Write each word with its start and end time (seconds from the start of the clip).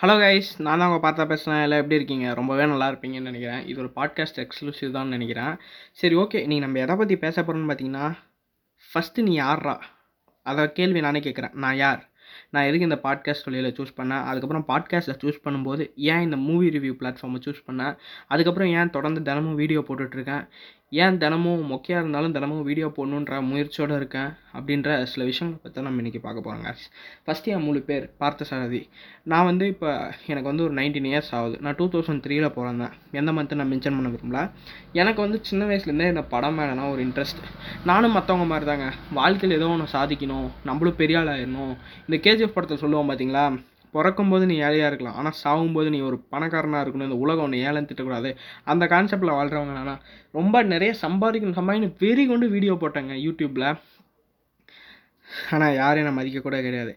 Hello 0.00 0.14
guys 0.22 0.48
நான் 0.58 0.78
தான் 0.78 0.88
உங்கள் 0.88 1.04
பார்த்தா 1.04 1.24
பேசுகிறேன் 1.28 1.62
இல்லை 1.62 1.76
எப்படி 1.76 1.94
இருக்கீங்க? 1.94 2.34
ரொம்பவே 2.34 2.64
நல்லா 2.66 2.88
இருப்பீங்கன்னு 2.90 3.28
நினைக்கிறேன். 3.28 3.62
இது 3.66 3.78
ஒரு 3.80 3.90
பாட்காஸ்ட் 3.94 4.40
எக்ஸ்க்ளூசிவ் 4.42 4.90
தான் 4.90 5.08
நினைக்கிறேன். 5.08 5.54
சரி 5.92 6.14
ஓகே 6.14 6.46
நீ 6.46 6.58
நம்ம 6.58 6.78
எதை 6.78 6.96
பற்றி 6.96 7.16
பேச 7.16 7.42
போகிறோன்னு 7.42 7.70
பார்த்தீங்கன்னா 7.70 8.06
ஃபஸ்ட்டு 8.88 9.22
நீ 9.22 9.40
யார்ரா 9.40 9.80
அதை 10.42 10.72
கேள்வி 10.72 11.00
நானே 11.00 11.20
கேட்குறேன். 11.20 11.52
நான் 11.52 11.76
யார்? 11.76 12.02
நான் 12.50 12.64
எதுக்கு 12.64 12.88
இந்த 12.88 12.98
பாட்காஸ்ட் 13.02 13.44
தொழிலில் 13.44 13.74
சூஸ் 13.78 13.96
பண்ணேன்? 13.96 14.24
அதுக்கப்புறம் 14.24 14.66
பாட்காஸ்ட்டில் 14.68 15.18
சூஸ் 15.22 15.40
பண்ணும்போது 15.44 15.86
ஏன் 15.94 16.20
இந்த 16.20 16.36
மூவி 16.36 16.68
ரிவ்யூ 16.76 16.94
பிளாட்ஃபார்மை 17.00 17.40
சூஸ் 17.46 17.64
பண்ணேன்? 17.66 17.96
அதுக்கப்புறம் 18.28 18.72
ஏன் 18.80 18.90
தொடர்ந்து 18.90 19.22
தினமும் 19.22 19.54
வீடியோ 19.54 19.80
போட்டுட்ருக்கேன் 19.80 20.44
ஏன் 20.92 21.16
தினமும் 21.18 21.62
மொக்கையாக 21.70 22.00
இருந்தாலும் 22.02 22.34
தினமும் 22.34 22.62
வீடியோ 22.62 22.88
போடணுன்ற 22.96 23.40
முயற்சியோடு 23.46 23.94
இருக்கேன் 23.96 24.28
அப்படின்ற 24.56 24.88
சில 25.12 25.24
விஷயங்களை 25.30 25.58
பற்றி 25.62 25.82
நம்ம 25.86 26.02
இன்றைக்கி 26.02 26.20
பார்க்க 26.26 26.44
போகிறோங்க 26.44 26.70
ஃபஸ்ட்டு 27.24 27.52
என் 27.54 27.64
மூணு 27.64 27.80
பேர் 27.88 28.04
பார்த்தசாரதி. 28.20 28.80
நான் 29.32 29.44
வந்து 29.44 29.66
இப்போ 29.72 29.88
எனக்கு 30.26 30.48
வந்து 30.50 30.64
ஒரு 30.66 30.74
நைன்டீன் 30.74 31.08
இயர்ஸ் 31.10 31.32
ஆகுது. 31.38 31.56
நான் 31.60 31.74
டூ 31.74 31.86
தௌசண்ட் 31.94 32.22
த்ரீயில் 32.26 32.48
பிறந்தேன். 32.58 32.94
எந்த 33.20 33.32
மந்த்து 33.38 33.58
நான் 33.60 33.70
மென்ஷன் 33.72 33.98
பண்ண 33.98 34.12
விரும்பல. 34.14 34.42
எனக்கு 34.92 35.20
வந்து 35.20 35.40
சின்ன 35.42 35.64
வயசுலேருந்தே 35.70 36.08
இந்த 36.14 36.24
படம் 36.34 36.58
மேலேனா 36.58 36.84
ஒரு 36.92 37.02
இன்ட்ரெஸ்ட் 37.06 37.42
நானும் 37.90 38.16
மற்றவங்க 38.16 38.46
மாதிரி 38.52 38.68
தாங்க 38.72 38.88
வாழ்க்கையில் 39.20 39.58
ஏதோ 39.58 39.68
ஒன்று 39.74 39.94
சாதிக்கணும். 39.98 40.48
நம்மளும் 40.70 41.00
பெரிய 41.02 41.18
ஆள் 41.22 41.32
ஆயிடணும் 41.34 41.74
இந்த 42.08 42.18
கேஜிஎஃப் 42.26 42.56
படத்தை 42.58 42.78
சொல்லுவோம் 42.84 43.10
பார்த்தீங்களா 43.10 43.46
பிறக்கும்போது 43.96 44.44
நீ 44.52 44.56
ஏழையாக 44.68 44.90
இருக்கலாம். 44.90 45.18
ஆனால் 45.20 45.38
சாகும்போது 45.42 45.90
நீ 45.96 46.00
ஒரு 46.10 46.18
பணக்காரனாக 46.34 46.84
இருக்கணும். 46.84 47.08
இந்த 47.10 47.20
உலகம் 47.24 47.46
ஒன்று 47.48 47.64
ஏழை 47.66 47.82
திட்டக்கூடாது. 47.90 48.32
அந்த 48.72 48.86
கான்செப்டில் 48.94 49.36
வாழ்கிறவங்க 49.40 49.82
ஆனால் 49.82 50.00
ரொம்ப 50.38 50.62
நிறைய 50.72 50.92
சம்பாதிக்கணும் 51.04 51.60
சம்பாதிக்கணும் 51.60 52.00
வெறி 52.06 52.24
கொண்டு 52.32 52.48
வீடியோ 52.56 52.76
போட்டாங்க 52.84 53.14
யூடியூப்பில் 53.26 53.68
ஆனால் 55.54 55.76
யாரையும் 55.78 56.06
நான் 56.08 56.16
மதிக்கக்கூட 56.18 56.56
கிடையாது. 56.66 56.92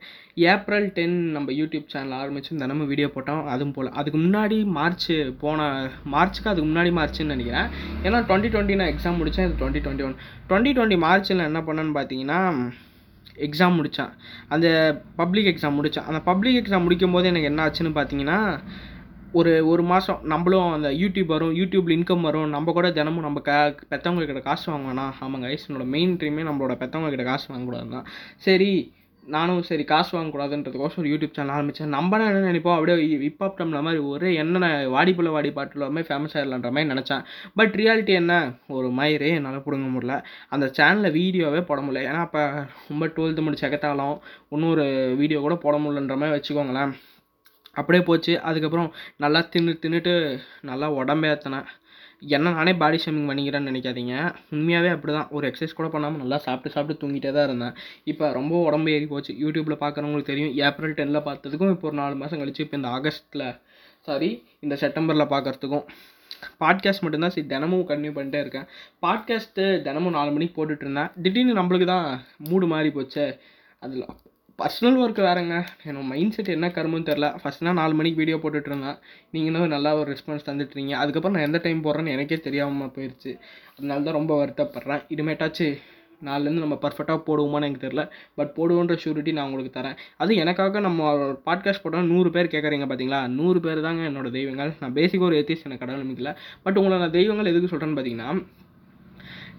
ஏப்ரல் 0.51 0.85
டென் 0.97 1.15
நம்ம 1.35 1.53
யூடியூப் 1.59 1.87
சேனல் 1.93 2.17
ஆரம்பித்து 2.17 2.59
தினமும் 2.63 2.89
வீடியோ 2.91 3.07
போட்டோம். 3.15 3.41
அதுவும் 3.53 3.73
போல். 3.77 3.89
அதுக்கு 3.99 4.19
முன்னாடி 4.25 4.57
மார்ச் 4.75 5.07
போன 5.43 5.69
மார்ச்சுக்கு 6.15 6.51
அதுக்கு 6.51 6.67
முன்னாடி 6.69 6.91
மார்ச்னு 6.99 7.33
நினைக்கிறேன். 7.35 7.69
ஏன்னா 8.05 8.19
டுவெண்ட்டி 8.29 8.51
டுவெண்ட்டி 8.53 8.77
நான் 8.81 8.91
எக்ஸாம் 8.93 9.19
முடித்தேன் 9.21 9.47
இது 9.47 9.59
twenty 9.61 9.81
twenty 9.87 10.05
one 10.09 10.15
twenty 10.51 10.73
twenty 10.77 10.99
மார்ச்சில் 11.05 11.47
என்ன 11.49 11.61
பண்ணேன்னு 11.69 11.97
பார்த்தீங்கன்னா 11.97 12.39
எக்ஸாம் 13.47 13.77
முடித்தேன் 13.79 14.11
அந்த 14.47 14.67
பப்ளிக் 15.15 15.49
எக்ஸாம் 15.53 15.77
முடித்தேன் 15.79 16.07
அந்த 16.09 16.19
பப்ளிக் 16.19 16.59
எக்ஸாம் 16.61 16.85
முடிக்கும் 16.87 17.11
போது 17.11 17.27
எனக்கு 17.27 17.51
என்ன 17.51 17.65
ஆச்சுன்னு 17.65 17.97
பார்த்தீங்கன்னா 17.99 18.39
ஒரு 19.31 19.51
ஒரு 19.67 19.83
மாதம் 19.83 20.21
நம்மளும் 20.23 20.71
அந்த 20.71 20.89
யூடியூப் 21.01 21.25
வரும் 21.25 21.51
யூடியூப்பில் 21.51 21.95
இன்கம் 21.97 22.25
வரும். 22.27 22.47
நம்ம 22.49 22.71
கூட 22.71 22.87
தினமும் 22.91 23.25
நம்ம 23.27 23.39
க 23.39 23.51
பெற்றவங்க 23.91 24.25
கிட்ட 24.25 24.39
காசு 24.39 24.65
வாங்குவேனா? 24.71 25.05
ஆமாங்க 25.25 25.47
ஐஸ் 25.53 25.65
என்னோட 25.69 25.85
மெயின் 25.95 26.15
ட்ரீமே 26.17 26.45
நம்மளோட 26.49 26.75
பெற்றவங்க 26.83 27.09
கிட்ட 27.09 27.23
காசு 27.23 27.45
வாங்கக்கூடாது 27.53 27.89
தான் 27.89 28.07
சரி 28.47 28.71
நானும் 29.33 29.61
சரி 29.69 29.83
காசு 29.83 30.11
வாங்கக்கூடாதுன்றதுக்கோசம் 30.17 30.99
ஒரு 31.01 31.09
யூடியூப் 31.09 31.33
சேனல் 31.33 31.53
ஆரம்பித்தேன் 31.55 31.93
நம்ம 31.95 32.19
என்ன 32.19 32.51
நினைப்போம்? 32.51 32.77
அப்படியே 32.77 33.17
ஹிப்ஹாப் 33.23 33.57
டம்ல 33.59 33.81
மாதிரி 33.87 34.01
ஒரே 34.11 34.29
என்ன 34.33 34.69
வாடிப்புல 34.95 35.31
வாடி 35.35 35.51
பாட்டில் 35.51 35.89
மாதிரி 35.89 36.07
ஃபேமஸ் 36.09 36.35
ஆகிடலான்ற 36.37 36.71
மாதிரி 36.75 36.91
நினச்சேன். 36.93 37.23
பட் 37.55 37.75
ரியாலிட்டி 37.81 38.13
என்ன? 38.21 38.33
ஒரு 38.67 38.87
மயிரே 38.99 39.29
என்னால் 39.39 39.63
பிடுங்க 39.63 39.89
முடியல. 39.95 40.15
அந்த 40.49 40.71
சேனலில் 40.77 41.15
வீடியோவே 41.19 41.61
போட 41.61 41.81
முடியல. 41.81 42.03
ஏன்னா 42.09 42.21
அப்போ 42.27 42.43
ரொம்ப 42.89 43.07
டுவெல்த்து 43.07 43.41
முடிச்சு 43.41 43.67
எகத்தாலும் 43.69 44.15
இன்னொரு 44.49 45.15
வீடியோ 45.17 45.39
கூட 45.39 45.55
போட 45.55 45.77
முடியலன்ற 45.77 46.17
மாதிரி 46.17 46.35
வச்சுக்கோங்களேன். 46.37 46.93
அப்படியே 47.73 48.03
போச்சு. 48.03 48.41
அதுக்கப்புறம் 48.41 48.89
நல்லா 49.17 49.39
தின்னு 49.39 49.75
தின்னுட்டு 49.83 50.39
நல்லா 50.61 50.91
உடம்பேற்றினேன் 50.91 51.67
என்ன 52.35 52.51
நானே 52.51 52.73
பாடி 52.73 52.97
ஷேமிங் 53.03 53.29
பண்ணிக்கிறேன்னு 53.29 53.69
நினைக்காதீங்க. 53.71 54.15
உண்மையாகவே 54.55 54.89
அப்படி 54.95 55.13
தான் 55.13 55.29
ஒரு 55.31 55.45
எக்ஸசைஸ் 55.49 55.75
கூட 55.77 55.87
பண்ணாமல் 55.93 56.21
நல்லா 56.21 56.37
சாப்பிட்டு 56.37 56.73
சாப்பிட்டு 56.75 57.01
தூங்கிட்டே 57.01 57.31
தான் 57.31 57.47
இருந்தேன். 57.49 57.75
இப்போ 58.03 58.31
ரொம்ப 58.37 58.55
உடம்பு 58.67 58.91
ஏறி 58.95 59.05
போச்சு. 59.05 59.33
யூடியூப்பில் 59.43 59.81
பார்க்குறவங்களுக்கு 59.83 60.31
தெரியும். 60.31 60.53
ஏப்ரல் 60.67 60.95
டெனில் 60.99 61.25
பார்த்ததுக்கும் 61.27 61.73
இப்போ 61.75 61.87
ஒரு 61.91 61.97
நாலு 62.01 62.15
மாதம் 62.15 62.41
கழிச்சு 62.41 62.65
இப்போ 62.65 62.77
இந்த 62.77 62.89
ஆகஸ்ட்டில் 62.97 63.45
சாரி 64.07 64.29
இந்த 64.59 64.75
செப்டம்பரில் 64.83 65.31
பார்க்குறதுக்கும். 65.35 65.85
பாட்காஸ்ட் 66.63 67.03
மட்டும்தான். 67.03 67.35
சரி 67.35 67.47
தினமும் 67.47 67.87
கன்டினியூ 67.91 68.13
பண்ணிட்டே 68.17 68.41
இருக்கேன். 68.45 68.67
பாட்காஸ்ட்டு 69.05 69.65
தினமும் 69.87 70.17
நாலு 70.19 70.31
மணிக்கு 70.31 70.57
போட்டுட்ருந்தேன் 70.57 71.11
திடீர்னு 71.21 71.59
நம்மளுக்கு 71.61 71.87
தான் 71.95 72.07
மூடு 72.49 72.67
மாறி 72.67 72.91
போச்சு. 72.97 73.25
அதில் 73.85 74.05
பர்சனல் 74.59 74.99
ஒர்க் 75.03 75.19
வேறுங்க. 75.27 75.55
எனக்கு 75.83 76.07
மைண்ட் 76.11 76.33
செட் 76.35 76.55
என்ன 76.55 76.67
கருமுன்னு 76.77 77.09
தெரில 77.09 77.27
ஃபஸ்ட்னா 77.41 77.71
நாலு 77.79 77.93
மணிக்கு 77.99 78.21
வீடியோ 78.21 78.37
போட்டுட்ருந்தேன் 78.43 78.67
இருந்தேன். 78.71 78.97
நீங்களும் 79.35 79.73
நல்லா 79.75 79.91
ஒரு 79.99 80.07
ரெஸ்பான்ஸ் 80.13 80.47
தந்துட்டுருங்க 80.47 80.95
அதுக்கப்புறம் 81.01 81.35
நான் 81.37 81.47
எந்த 81.49 81.59
டைம் 81.65 81.85
போடுறேன்னு 81.85 82.13
எனக்கே 82.15 82.37
தெரியாமல் 82.47 82.91
போயிடுச்சு 82.95 83.31
அதனால 83.77 84.03
தான் 84.07 84.17
ரொம்ப 84.19 84.33
வருத்தப்படுறேன். 84.41 85.01
இனிமேட்டாச்சு 85.15 85.67
நாலுலேருந்து 86.27 86.63
நம்ம 86.63 86.77
பர்ஃபெக்டாக 86.83 87.19
போடுவோமான்னு 87.27 87.67
எனக்கு 87.67 87.85
தெரில 87.85 88.03
பட் 88.37 88.49
போடுவோன்ற 88.57 88.95
ஷூரிட்டி 89.03 89.31
நான் 89.35 89.47
உங்களுக்கு 89.49 89.73
தரேன். 89.77 89.97
அது 90.21 90.31
எனக்காக 90.43 90.79
நம்ம 90.87 91.09
பாட்காஸ்ட் 91.47 91.83
போட்டால் 91.83 92.09
நூறு 92.13 92.31
பேர் 92.37 92.53
கேட்குறீங்க 92.55 92.87
பார்த்தீங்களா 92.89 93.21
நூறு 93.39 93.59
பேர் 93.67 93.85
தாங்க 93.87 94.09
என்னோட 94.09 94.29
தெய்வங்கள். 94.37 94.73
நான் 94.81 94.97
பேசிக்காக 94.99 95.29
ஒரு 95.29 95.37
ஏத்திஸ் 95.41 95.65
எனக்கு 95.67 95.83
கடவுள் 95.83 96.03
நம்பிக்கல 96.05 96.33
பட் 96.65 96.79
உங்களை 96.81 96.97
நான் 97.03 97.17
தெய்வங்கள் 97.19 97.51
எதுக்கு 97.53 97.71
சொல்கிறேன்னு 97.73 97.99
பார்த்தீங்கன்னா 97.99 98.31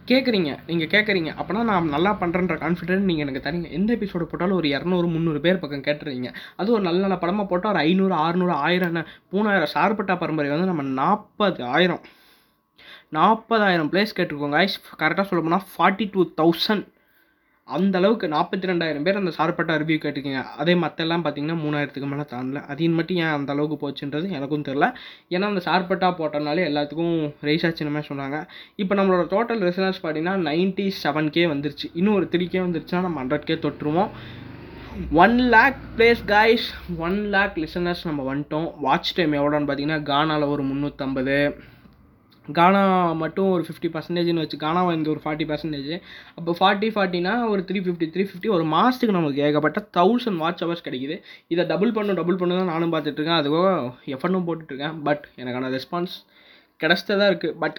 கேட்குறீங்க 0.08 0.50
நீங்கள் 0.68 0.90
கேட்குறீங்க 0.94 1.30
அப்போனா 1.40 1.62
நான் 1.70 1.90
நல்லா 1.94 2.12
பண்ணுறேன்ற 2.20 2.54
கான்ஃபிடென்ட் 2.62 3.08
நீங்கள் 3.08 3.24
எனக்கு 3.26 3.42
தரீங்க. 3.48 3.68
எந்த 3.78 3.90
எபிசோடு 3.96 4.24
போட்டாலும் 4.30 4.58
ஒரு 4.60 4.68
இரநூறு 4.68 5.08
முந்நூறு 5.14 5.40
பேர் 5.40 5.58
பக்கம் 5.58 5.84
கேட்டுறீங்க. 5.88 6.28
அது 6.56 6.72
ஒரு 6.72 6.82
நல்ல 6.82 7.00
நல்ல 7.00 7.16
படமாக 7.16 7.46
போட்டால் 7.48 7.72
ஒரு 7.74 7.82
ஐநூறு 7.88 8.14
ஆறுநூறு 8.14 8.54
ஆயிரம் 8.68 8.98
மூணாயிரம் 9.34 9.72
சார்பட்டா 9.74 10.16
பரம்பரை 10.22 10.50
வந்து 10.50 10.70
நம்ம 10.72 10.82
நாற்பது 10.82 11.64
ஆயிரம் 11.64 12.02
நாற்பதாயிரம் 13.18 13.90
பிளேஸ் 13.92 14.16
கேட்டிருக்கோங்க 14.16 14.58
ஐஸ் 14.64 14.80
கரெக்டாக 15.02 15.26
சொல்ல 15.30 15.42
போனால் 15.46 15.66
ஃபார்ட்டி 15.72 16.06
டூ 16.12 16.22
தௌசண்ட் 16.40 16.84
அந்த 17.76 17.94
அளவுக்கு 18.00 18.26
நாற்பத்தி 18.34 18.68
ரெண்டாயிரம் 18.70 19.04
பேர் 19.06 19.18
அந்த 19.20 19.32
சார்பட்டா 19.38 19.74
ரிவ்யூ 19.82 19.98
கேட்டிருக்கீங்க. 20.02 20.42
அதே 20.62 20.74
மற்றெல்லாம் 20.84 21.24
பார்த்தீங்கன்னா 21.24 21.56
மூணாயிரத்துக்கு 21.64 22.08
மேலே 22.12 22.24
தாண்டல. 22.32 22.60
அதையும் 22.72 22.96
மட்டும் 22.98 23.20
ஏன் 23.24 23.34
அந்த 23.38 23.50
அளவுக்கு 23.54 23.78
போச்சுன்றது 23.82 24.28
எனக்கும் 24.38 24.66
தெரில 24.68 24.88
ஏன்னா 25.34 25.48
அந்த 25.52 25.62
சார்பட்டா 25.68 26.10
போட்டனாலே 26.20 26.64
எல்லாத்துக்கும் 26.70 27.16
ரைஸ் 27.48 27.66
ஆச்சுன்னு 27.68 28.04
சொன்னாங்க 28.10 28.38
இப்போ 28.84 28.94
நம்மளோட 29.00 29.24
டோட்டல் 29.34 29.64
ரெசிடன்ஸ் 29.68 30.02
பார்த்தீங்கன்னா 30.04 30.36
நைன்ட்டி 30.50 30.86
செவன் 31.02 31.32
கே 31.36 31.44
வந்துருச்சு. 31.54 31.88
இன்னும் 32.00 32.18
ஒரு 32.20 32.28
த்ரீ 32.34 32.46
கே 32.54 32.60
வந்துருச்சுன்னா 32.66 33.04
நம்ம 33.08 33.22
hundred 33.24 33.48
K 33.50 33.58
தொட்டுருவோம் 33.66 34.12
one 35.24 35.36
lakh 35.54 35.76
plays 35.96 36.22
guys 36.30 36.68
one 37.06 37.18
lakh 37.34 37.58
listeners 37.64 38.02
நம்ம 38.08 38.22
வந்துட்டோம். 38.30 38.66
வாட்ச் 38.86 39.12
டைம் 39.18 39.36
எவ்வளோன்னு 39.40 39.68
பார்த்தீங்கன்னா 39.68 40.00
கானாவில் 40.10 40.52
ஒரு 40.54 40.62
முந்நூற்றம்பது 40.70 41.36
கானா 42.48 42.82
மட்டும் 43.22 43.48
ஒரு 43.54 43.64
ஃபிஃப்டி 43.66 43.88
பர்சன்டேஜ்னு 43.94 44.42
வச்சு 44.44 44.58
கானா 44.64 44.82
வந்து 44.90 45.12
ஒரு 45.14 45.20
ஃபார்ட்டி 45.24 45.46
பர்சன்டேஜ் 45.50 45.90
அப்போ 46.38 46.52
ஃபார்ட்டி 46.60 46.88
ஃபார்ட்டினா 46.94 47.34
ஒரு 47.52 47.62
த்ரீ 47.68 47.80
ஃபிஃப்டி 47.86 48.06
த்ரீ 48.14 48.24
ஃபிஃப்டி 48.28 48.50
ஒரு 48.56 48.64
மாதத்துக்கு 48.74 49.16
நமக்கு 49.18 49.42
ஏகப்பட்ட 49.48 49.80
தௌசண்ட் 49.98 50.40
வாட்ச் 50.44 50.64
ஹவர்ஸ் 50.64 50.86
கிடைக்குது. 50.86 51.18
இதை 51.54 51.64
டபுள் 51.72 51.94
பண்ணும் 51.98 52.18
டபுள் 52.20 52.40
பண்ணு 52.42 52.58
தான் 52.60 52.72
நானும் 52.74 52.94
பார்த்துட்ருக்கேன். 52.94 53.40
அதுவோ 53.42 53.62
எஃபர்ட்டும் 54.16 54.48
போட்டுட்ருக்கேன். 54.48 54.96
பட் 55.08 55.24
எனக்கான 55.42 55.70
ரெஸ்பான்ஸ் 55.76 56.16
கிடச்சதாக 56.80 57.30
இருக்குது 57.30 57.56
பட் 57.62 57.78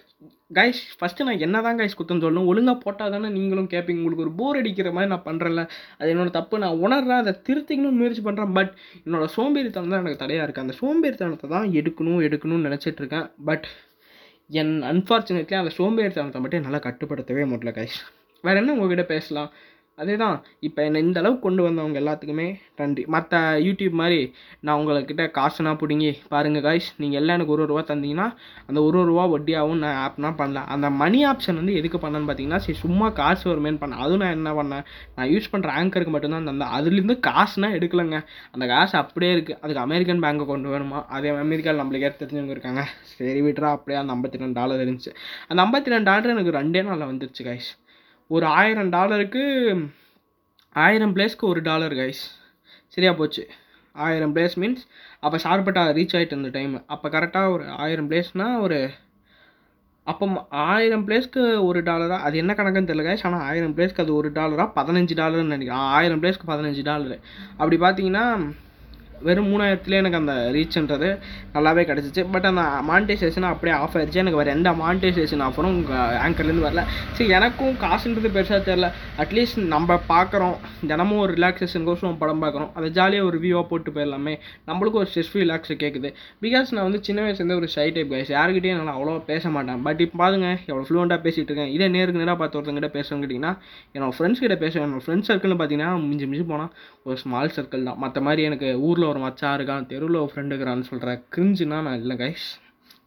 கைஸ் 0.58 0.80
ஃபஸ்ட்டு 0.98 1.26
நான் 1.28 1.44
என்ன 1.46 1.58
தான் 1.66 1.78
கைஸ் 1.80 1.98
குத்தம் 2.00 2.22
சொல்லணும் 2.24 2.50
ஒழுங்காக 2.52 2.78
போட்டால் 2.84 3.14
தானே 3.14 3.30
நீங்களும் 3.38 3.70
கேட்பீங்க 3.74 4.02
உங்களுக்கு 4.02 4.26
ஒரு 4.26 4.34
போர் 4.40 4.60
அடிக்கிற 4.60 4.90
மாதிரி 4.96 5.12
நான் 5.14 5.28
பண்ணுறேன்ல 5.30 5.62
அது 6.00 6.12
என்னோடய 6.14 6.34
தப்பு. 6.40 6.56
நான் 6.64 6.82
உணர்றேன் 6.86 7.22
அதை 7.24 7.34
திருத்திக்கணும்னு 7.48 8.00
முயற்சி 8.02 8.24
பண்ணுறேன் 8.28 8.54
பட் 8.58 8.74
என்னோடய 9.06 9.32
சோம்பேறித்தனம் 9.38 9.94
தான் 9.94 10.04
எனக்கு 10.04 10.22
தடையாக 10.24 10.46
இருக்குது 10.46 10.66
அந்த 10.68 10.76
சோம்பேறித்தனத்தை 10.82 11.50
தான் 11.56 11.70
எடுக்கணும் 11.82 12.22
எடுக்கணும்னு 12.28 12.68
நினச்சிட்ருக்கேன். 12.70 13.28
பட் 13.50 13.66
என் 14.52 14.72
அன்ஃபார்ச்சுனேட்லி 14.84 15.56
அந்த 15.56 15.72
சோம்பேறித்தனத்தை 15.78 16.40
மட்டும் 16.40 16.60
என்னால் 16.62 16.86
கட்டுப்படுத்தவே 16.86 17.44
முடியல 17.52 17.72
கைஸ் 17.78 17.98
வேறு 18.44 18.58
என்ன 18.58 18.74
உங்ககிட்ட 18.74 19.04
பேசலாம்? 19.06 19.50
அதே 20.02 20.16
தான் 20.22 20.36
இப்போ 20.68 20.80
என்னை 20.88 21.00
இந்த 21.06 21.18
அளவுக்கு 21.22 21.46
கொண்டு 21.48 21.62
வந்தவங்க 21.66 21.98
எல்லாத்துக்குமே 22.02 22.48
நன்றி. 22.82 23.04
மற்ற 23.16 23.40
யூடியூப் 23.66 23.96
மாதிரி 24.02 24.20
நான் 24.66 24.78
உங்கள்கிட்ட 24.80 25.24
காசுனா 25.38 25.72
பிடுங்கி 25.82 26.12
பாருங்கள் 26.34 26.64
காய்ஸ் 26.68 26.88
நீங்கள் 27.02 27.20
எல்லாம் 27.22 27.38
எனக்கு 27.38 27.54
ஒரு 27.56 27.66
ரூபா 27.72 27.82
தந்தீங்கன்னா 27.90 28.28
அந்த 28.70 28.80
ஒரு 28.88 29.00
ரூபா 29.10 29.26
வட்டியாகவும் 29.34 29.82
நான் 29.84 30.00
ஆப்னா 30.06 30.32
பண்ணல. 30.42 30.62
அந்த 30.76 30.90
மணி 31.02 31.20
ஆப்ஷன் 31.32 31.60
வந்து 31.62 31.76
எதுக்கு 31.82 32.00
பண்ணேன்னு 32.06 32.30
பார்த்தீங்கன்னா 32.30 32.62
சரி 32.66 32.78
சும்மா 32.86 33.10
காசு 33.22 33.46
வருமேன்னு 33.52 33.82
பண்ணேன். 33.84 34.02
அதுவும் 34.06 34.24
நான் 34.26 34.36
என்ன 34.38 34.54
பண்ணேன்? 34.60 34.84
நான் 35.18 35.30
யூஸ் 35.34 35.52
பண்ணுற 35.54 35.72
ஆங்கருக்கு 35.82 36.16
மட்டும்தான் 36.16 36.50
தந்தேன். 36.52 36.74
அதுலேருந்து 36.78 37.18
காசுனா 37.30 37.70
எடுக்கலைங்க. 37.80 38.20
அந்த 38.54 38.68
காசு 38.74 38.96
அப்படியே 39.04 39.32
இருக்குது 39.38 39.60
அதுக்கு 39.64 39.84
அமெரிக்கன் 39.86 40.24
பேங்க்கை 40.26 40.48
கொண்டு 40.54 40.74
வேணுமா 40.76 41.02
அதே 41.18 41.36
அமெரிக்காவில் 41.46 41.82
நம்மளுக்கு 41.84 42.08
ஏற்ற 42.09 42.20
தெரிஞ்சவங்க 42.24 42.56
இருக்காங்க. 42.58 42.84
சரி 43.14 43.42
விட்றா. 43.50 43.70
அப்படியே 43.78 44.00
அந்த 44.04 44.14
ஐம்பத்தி 44.18 44.44
ரெண்டு 44.46 44.59
டாலர் 44.62 44.84
இருந்துச்சு. 44.88 45.14
அந்த 45.52 45.59
ஐம்பத்தி 45.68 45.96
ரெண்டு 45.96 46.09
டாலர் 46.12 46.34
எனக்கு 46.36 46.58
ரெண்டே 46.59 46.84
நாளில் 46.90 47.09
வந்துருச்சு 47.12 47.46
காய்ஸ் 47.50 47.72
ஒரு 48.36 48.46
ஆயிரம் 48.60 48.90
டாலருக்கு 48.90 49.44
ஆயிரம் 50.76 51.14
பிளேஸ்க்கு 51.16 51.46
ஒரு 51.52 51.62
டாலர் 51.62 51.94
கைஸ் 51.94 52.22
சரியாக 52.94 53.16
போச்சு. 53.18 53.44
ஆயிரம் 53.96 54.34
பிளேஸ் 54.36 54.56
மீன்ஸ் 54.62 54.84
அப்போ 55.20 55.38
ஷார்பட்டாக 55.38 55.96
ரீச் 55.98 56.16
ஆகிட்டு 56.18 56.36
இருந்த 56.36 56.52
டைம் 56.58 56.74
அப்போ 56.94 57.08
கரெக்டாக 57.16 57.54
ஒரு 57.56 57.66
ஆயிரம் 57.84 58.08
பிளேஸ்னால் 58.12 58.60
ஒரு 58.66 58.78
அப்போ 60.08 60.26
ஆயிரம் 60.50 61.04
பிளேஸ்க்கு 61.08 61.42
ஒரு 61.64 61.80
டாலராக 61.90 62.26
அது 62.28 62.38
என்ன 62.38 62.54
கணக்குன்னு 62.54 62.90
தெரியல 62.92 63.06
கைஸ் 63.08 63.26
ஆனால் 63.30 63.46
ஆயிரம் 63.50 63.76
பிளேஸ்க்கு 63.78 64.04
அது 64.06 64.14
ஒரு 64.16 64.30
டாலராக 64.38 64.70
பதினஞ்சு 64.80 65.16
டாலர்னு 65.22 65.54
நினைக்கிறேன். 65.56 65.86
ஆயிரம் 65.98 66.22
பிளேஸ்க்கு 66.24 66.52
பதினஞ்சு 66.54 66.84
டாலரு 66.92 67.18
அப்படி 67.58 67.78
பார்த்தீங்கன்னா 67.86 68.26
வெறும் 69.28 69.50
மூணாயிரத்துலேயே 69.52 70.02
எனக்கு 70.03 70.20
அந்த 70.22 70.35
ரீச்ன்றது 70.56 71.09
நல்லாவே 71.56 71.84
கிடச்சிச்சு. 71.90 72.23
பட் 72.34 72.47
அந்த 72.52 72.64
மானிட்டைசேஷன் 72.90 73.47
அப்படியே 73.52 73.76
ஆஃப் 73.84 73.96
ஆயிடுச்சு. 73.97 74.22
எனக்கு 74.23 74.40
வேறு 74.41 74.53
எந்த 74.58 74.72
மானிட்டைசேஷன் 74.84 75.44
ஆஃபரும் 75.47 75.79
ஆங்கர்லேருந்து 76.26 76.66
வரல. 76.68 76.84
சரி 77.16 77.29
எனக்கும் 77.40 77.76
காசுன்றது 77.85 78.32
பெருசாக 78.38 78.62
தெரில 78.70 78.90
அட்லீஸ்ட் 79.26 79.59
நம்ம 79.76 80.00
பார்க்குறோம் 80.14 80.56
தினமும் 80.91 81.22
ஒரு 81.26 81.34
ரிலாக்ஸேஷனுக்கோசம் 81.40 82.18
படம் 82.23 82.41
பார்க்குறோம் 82.46 82.72
அதை 82.79 82.90
ஜாலியாக 83.00 83.29
ஒரு 83.29 83.40
வியூவாக 83.44 83.66
போட்டு 83.72 83.90
போயிடலாமே. 83.97 84.35
நம்மளுக்கும் 84.70 85.02
ஒரு 85.03 85.09
ஸ்ட்ரெஸ் 85.12 85.34
ரிலாக்ஸ் 85.44 85.73
கேட்குது 85.84 86.12
பிகாஸ் 86.46 86.73
நான் 86.76 86.85
வந்து 86.88 87.02
சின்ன 87.08 87.20
வயசுலேருந்து 87.26 87.59
ஒரு 87.62 87.70
ஷை 87.76 87.88
டைப் 87.96 88.12
கைஸ் 88.14 88.32
யாருக்கிட்டையும் 88.38 88.76
என்னால் 88.76 88.96
அவ்வளோ 88.97 89.14
பேச 89.32 89.50
மாட்டேன். 89.56 89.82
பட் 89.88 90.02
இப்போ 90.06 90.18
பாருங்க 90.23 90.47
எவ்வளோ 90.70 90.85
ஃப்ளூவெண்ட்டாக 90.88 91.22
பேசிகிட்டு 91.26 91.52
இருக்கேன். 91.52 91.72
இதே 91.76 91.88
நேருக்கு 91.96 92.22
நேராக 92.23 92.38
பார்த்து 92.41 92.58
ஒருத்தங்கிட்ட 92.59 92.91
பேசுவேன் 92.97 93.22
கேட்டிங்கன்னா 93.23 93.53
என்னோட 93.96 94.14
ஃப்ரெண்ட்ஸ் 94.18 94.44
கிட்ட 94.46 94.58
பேசுவேன். 94.64 94.85
என்னோட 94.88 95.03
ஃப்ரெண்ட்ஸ் 95.06 95.29
சர்க்கிள்னு 95.32 95.59
பார்த்தீங்கன்னா 95.62 95.91
மிஞ்சி 96.09 96.28
மிஞ்சி 96.32 96.46
போனால் 96.53 96.72
ஒரு 97.08 97.18
ஸ்மால் 97.23 97.53
சர்க்கிள் 97.58 97.88
தான். 97.90 98.00
மற்ற 98.03 98.18
மாதிரி 98.28 98.41
எனக்கு 98.50 98.68
ஊரில் 98.88 99.08
ஒரு 99.11 99.22
மச்சான் 99.25 99.55
இருக்கான் 99.59 99.87
தெருவில் 99.91 100.22
ஒரு 100.23 100.31
ஃப்ரெண்டு 100.34 100.53
இருக்கிறான்னு 100.53 100.90
சொல்கிறேன் 100.91 101.22
கிரிஞ்சுன்னா 101.35 101.79
நான் 101.87 102.02
இல்லை 102.03 102.17
கைஸ் 102.23 102.49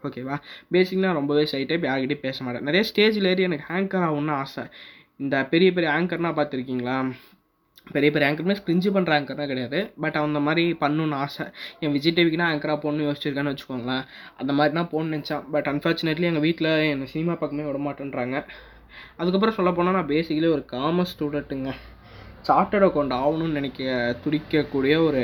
ஓகேவா 0.06 0.36
பேசிக்னா 0.74 1.10
ரொம்பவே 1.18 1.42
ஷை 1.52 1.60
டைப் 1.68 1.84
யார்கிட்டையும் 1.90 2.26
பேச 2.26 2.44
மாட்டேன். 2.44 2.66
நிறைய 2.68 2.82
ஸ்டேஜில் 2.88 3.28
ஏறி 3.30 3.42
எனக்கு 3.48 3.68
ஹேங்கர் 3.72 4.04
ஆகணும்னு 4.08 4.34
ஆசை. 4.42 4.64
இந்த 5.22 5.36
பெரிய 5.52 5.68
பெரிய 5.76 5.90
ஆங்கர்னால் 5.98 6.36
பார்த்துருக்கீங்களா? 6.38 6.96
பெரிய 7.94 8.08
பெரிய 8.12 8.26
ஆங்கருமே 8.28 8.54
ஸ்க்ரிஞ்சு 8.58 8.90
பண்ணுற 8.96 9.12
ஆங்கர்லாம் 9.16 9.50
கிடையாது. 9.52 9.78
பட் 10.02 10.18
அந்த 10.24 10.40
மாதிரி 10.46 10.64
பண்ணணும்னு 10.82 11.16
ஆசை. 11.24 11.44
என் 11.84 11.94
விஜய் 11.96 12.14
டிவிக்குனா 12.18 12.46
ஆங்கராக 12.52 12.78
போகணும்னு 12.84 13.08
யோசிச்சிருக்கான்னு 13.08 13.52
வச்சுக்கோங்களேன். 13.52 14.04
அந்த 14.40 14.52
மாதிரி 14.58 14.74
தான் 14.78 14.90
போகணும்னு 14.92 15.14
நினச்சேன். 15.16 15.42
பட் 15.54 15.68
அன்ஃபார்ச்சுனேட்லி 15.72 16.28
எங்கள் 16.30 16.46
வீட்டில் 16.46 16.70
என்னை 16.92 17.08
சினிமா 17.14 17.34
பக்கமே 17.42 17.66
விட 17.70 17.80
மாட்டேன்றாங்க. 17.88 18.38
அதுக்கப்புறம் 19.16 19.58
சொல்ல 19.58 19.72
போனால் 19.72 19.98
நான் 19.98 20.12
பேசிக்கலி 20.14 20.50
ஒரு 20.56 20.64
காமர்ஸ் 20.72 21.14
ஸ்டூடெண்ட்டுங்க 21.14 21.72
சார்ட்டர்ட் 22.48 22.86
அக்கௌண்ட் 22.88 23.14
ஆகணும்னு 23.20 23.58
நினைக்க 23.58 24.16
துடிக்கக்கூடிய 24.24 24.94
ஒரு 25.08 25.22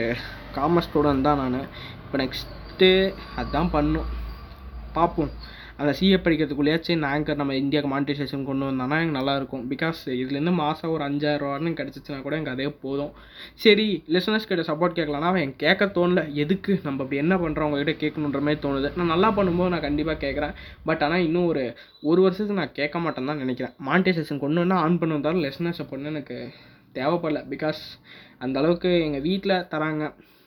காமர்ஸ் 0.59 0.89
ஸ்டூடெண்ட் 0.89 1.27
தான் 1.29 1.41
நான். 1.43 1.71
இப்போ 2.05 2.19
நெக்ஸ்ட்டு 2.25 2.91
அதுதான் 3.41 3.73
பண்ணும். 3.77 4.09
பார்ப்போம் 4.99 5.33
அந்த 5.83 5.93
சிஏ 5.99 6.17
படிக்கிறதுக்குள்ளேயாச்சும் 6.25 6.99
நான் 7.03 7.13
ஆங்கர் 7.17 7.39
நம்ம 7.41 7.55
இந்தியாவுக்கு 7.61 7.91
மானிட்டைசேஷன் 7.93 8.43
கொண்டு 8.49 8.65
வந்தோன்னா 8.69 8.97
எனக்கு 9.03 9.15
நல்லாயிருக்கும் 9.19 9.63
பிகாஸ் 9.71 10.01
இதுலேருந்து 10.23 10.53
மாதம் 10.59 10.93
ஒரு 10.95 11.03
அஞ்சாயிரரூவான்னு 11.07 11.71
கிடச்சிச்சின்னா 11.79 12.19
கூட 12.25 12.35
எனக்கு 12.39 12.55
அதே 12.57 12.67
போதும். 12.83 13.13
சரி 13.65 13.87
லிசனர்ஸ் 14.15 14.49
கிட்ட 14.51 14.65
சப்போர்ட் 14.71 14.97
கேட்கலன்னா 14.99 15.31
அவன் 15.33 15.55
கேட்க 15.63 15.87
தோணல. 15.99 16.23
எதுக்கு? 16.43 16.75
நம்ம 16.87 17.03
அப்படி 17.05 17.21
என்ன 17.25 17.37
பண்ணுறோம் 17.45 17.69
உங்ககிட்ட 17.69 17.95
கேட்கணுன்ற 18.03 18.41
மாதிரி 18.47 18.61
தோணுது. 18.67 18.91
நான் 18.99 19.13
நல்லா 19.15 19.31
பண்ணும்போது 19.39 19.73
நான் 19.75 19.87
கண்டிப்பாக 19.89 20.19
கேட்குறேன். 20.27 20.55
பட் 20.89 21.05
ஆனால் 21.07 21.25
இன்னும் 21.29 21.49
ஒரு 21.53 21.65
ஒரு 22.11 22.23
வருஷத்துக்கு 22.27 22.61
நான் 22.63 22.79
கேட்க 22.81 22.99
மாட்டேன்னு 23.05 23.33
தான் 23.33 23.43
நினைக்கிறேன். 23.45 23.75
மானிட்டைசேஷன் 23.89 24.43
கொண்டு 24.45 24.63
வந்தால் 24.65 24.83
ஆன் 24.87 24.99
பண்ண 25.03 25.19
வந்தாலும் 25.19 25.45
லிசனர்ஸ் 25.47 25.81
சப்போர்ட்னு 25.83 26.13
எனக்கு 26.15 26.39
தேவைப்படல. 26.99 27.43
பிகாஸ் 27.55 27.81
அந்த 28.45 28.59
அளவுக்கு 28.63 28.93
எங்கள் 29.07 29.25
வீட்டில் 29.31 29.57
தராங்க. 29.75 30.05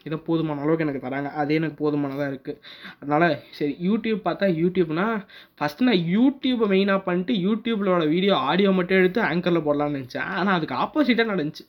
ஏதோ 0.07 0.17
போதுமான 0.27 0.61
அளவுக்கு 0.63 0.85
எனக்கு 0.85 1.03
தராங்க. 1.05 1.29
அதே 1.41 1.57
எனக்கு 1.59 1.77
போதுமானதாக 1.81 2.29
இருக்குது 2.31 2.59
அதனால் 3.01 3.27
சரி 3.57 3.73
யூடியூப் 3.87 4.21
பார்த்தா 4.27 4.49
யூடியூப்னா 4.61 5.07
ஃபஸ்ட்டு 5.59 5.87
நான் 5.89 6.03
யூடியூப்பை 6.15 6.67
மெயினாக 6.73 7.01
பண்ணிட்டு 7.07 7.35
யூடியூப்லோட 7.47 8.03
வீடியோ 8.13 8.35
ஆடியோ 8.49 8.71
மட்டும் 8.79 9.01
எடுத்து 9.01 9.21
ஆங்கரில் 9.29 9.65
போடலான்னு 9.67 9.97
நினச்சேன். 9.99 10.29
ஆனால் 10.37 10.55
அதுக்கு 10.57 10.77
ஆப்போசிட்டாக 10.85 11.31
நடந்துச்சு. 11.33 11.65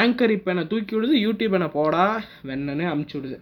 ஆங்கர் 0.00 0.36
இப்போ 0.38 0.52
என்னை 0.54 0.66
தூக்கி 0.74 0.94
விடுது 0.98 1.16
யூடியூப் 1.26 1.58
என்னை 1.60 1.70
போடா 1.78 2.04
வெண்ணனே 2.50 2.86
அமுச்சு 2.94 3.16
விடுது. 3.18 3.38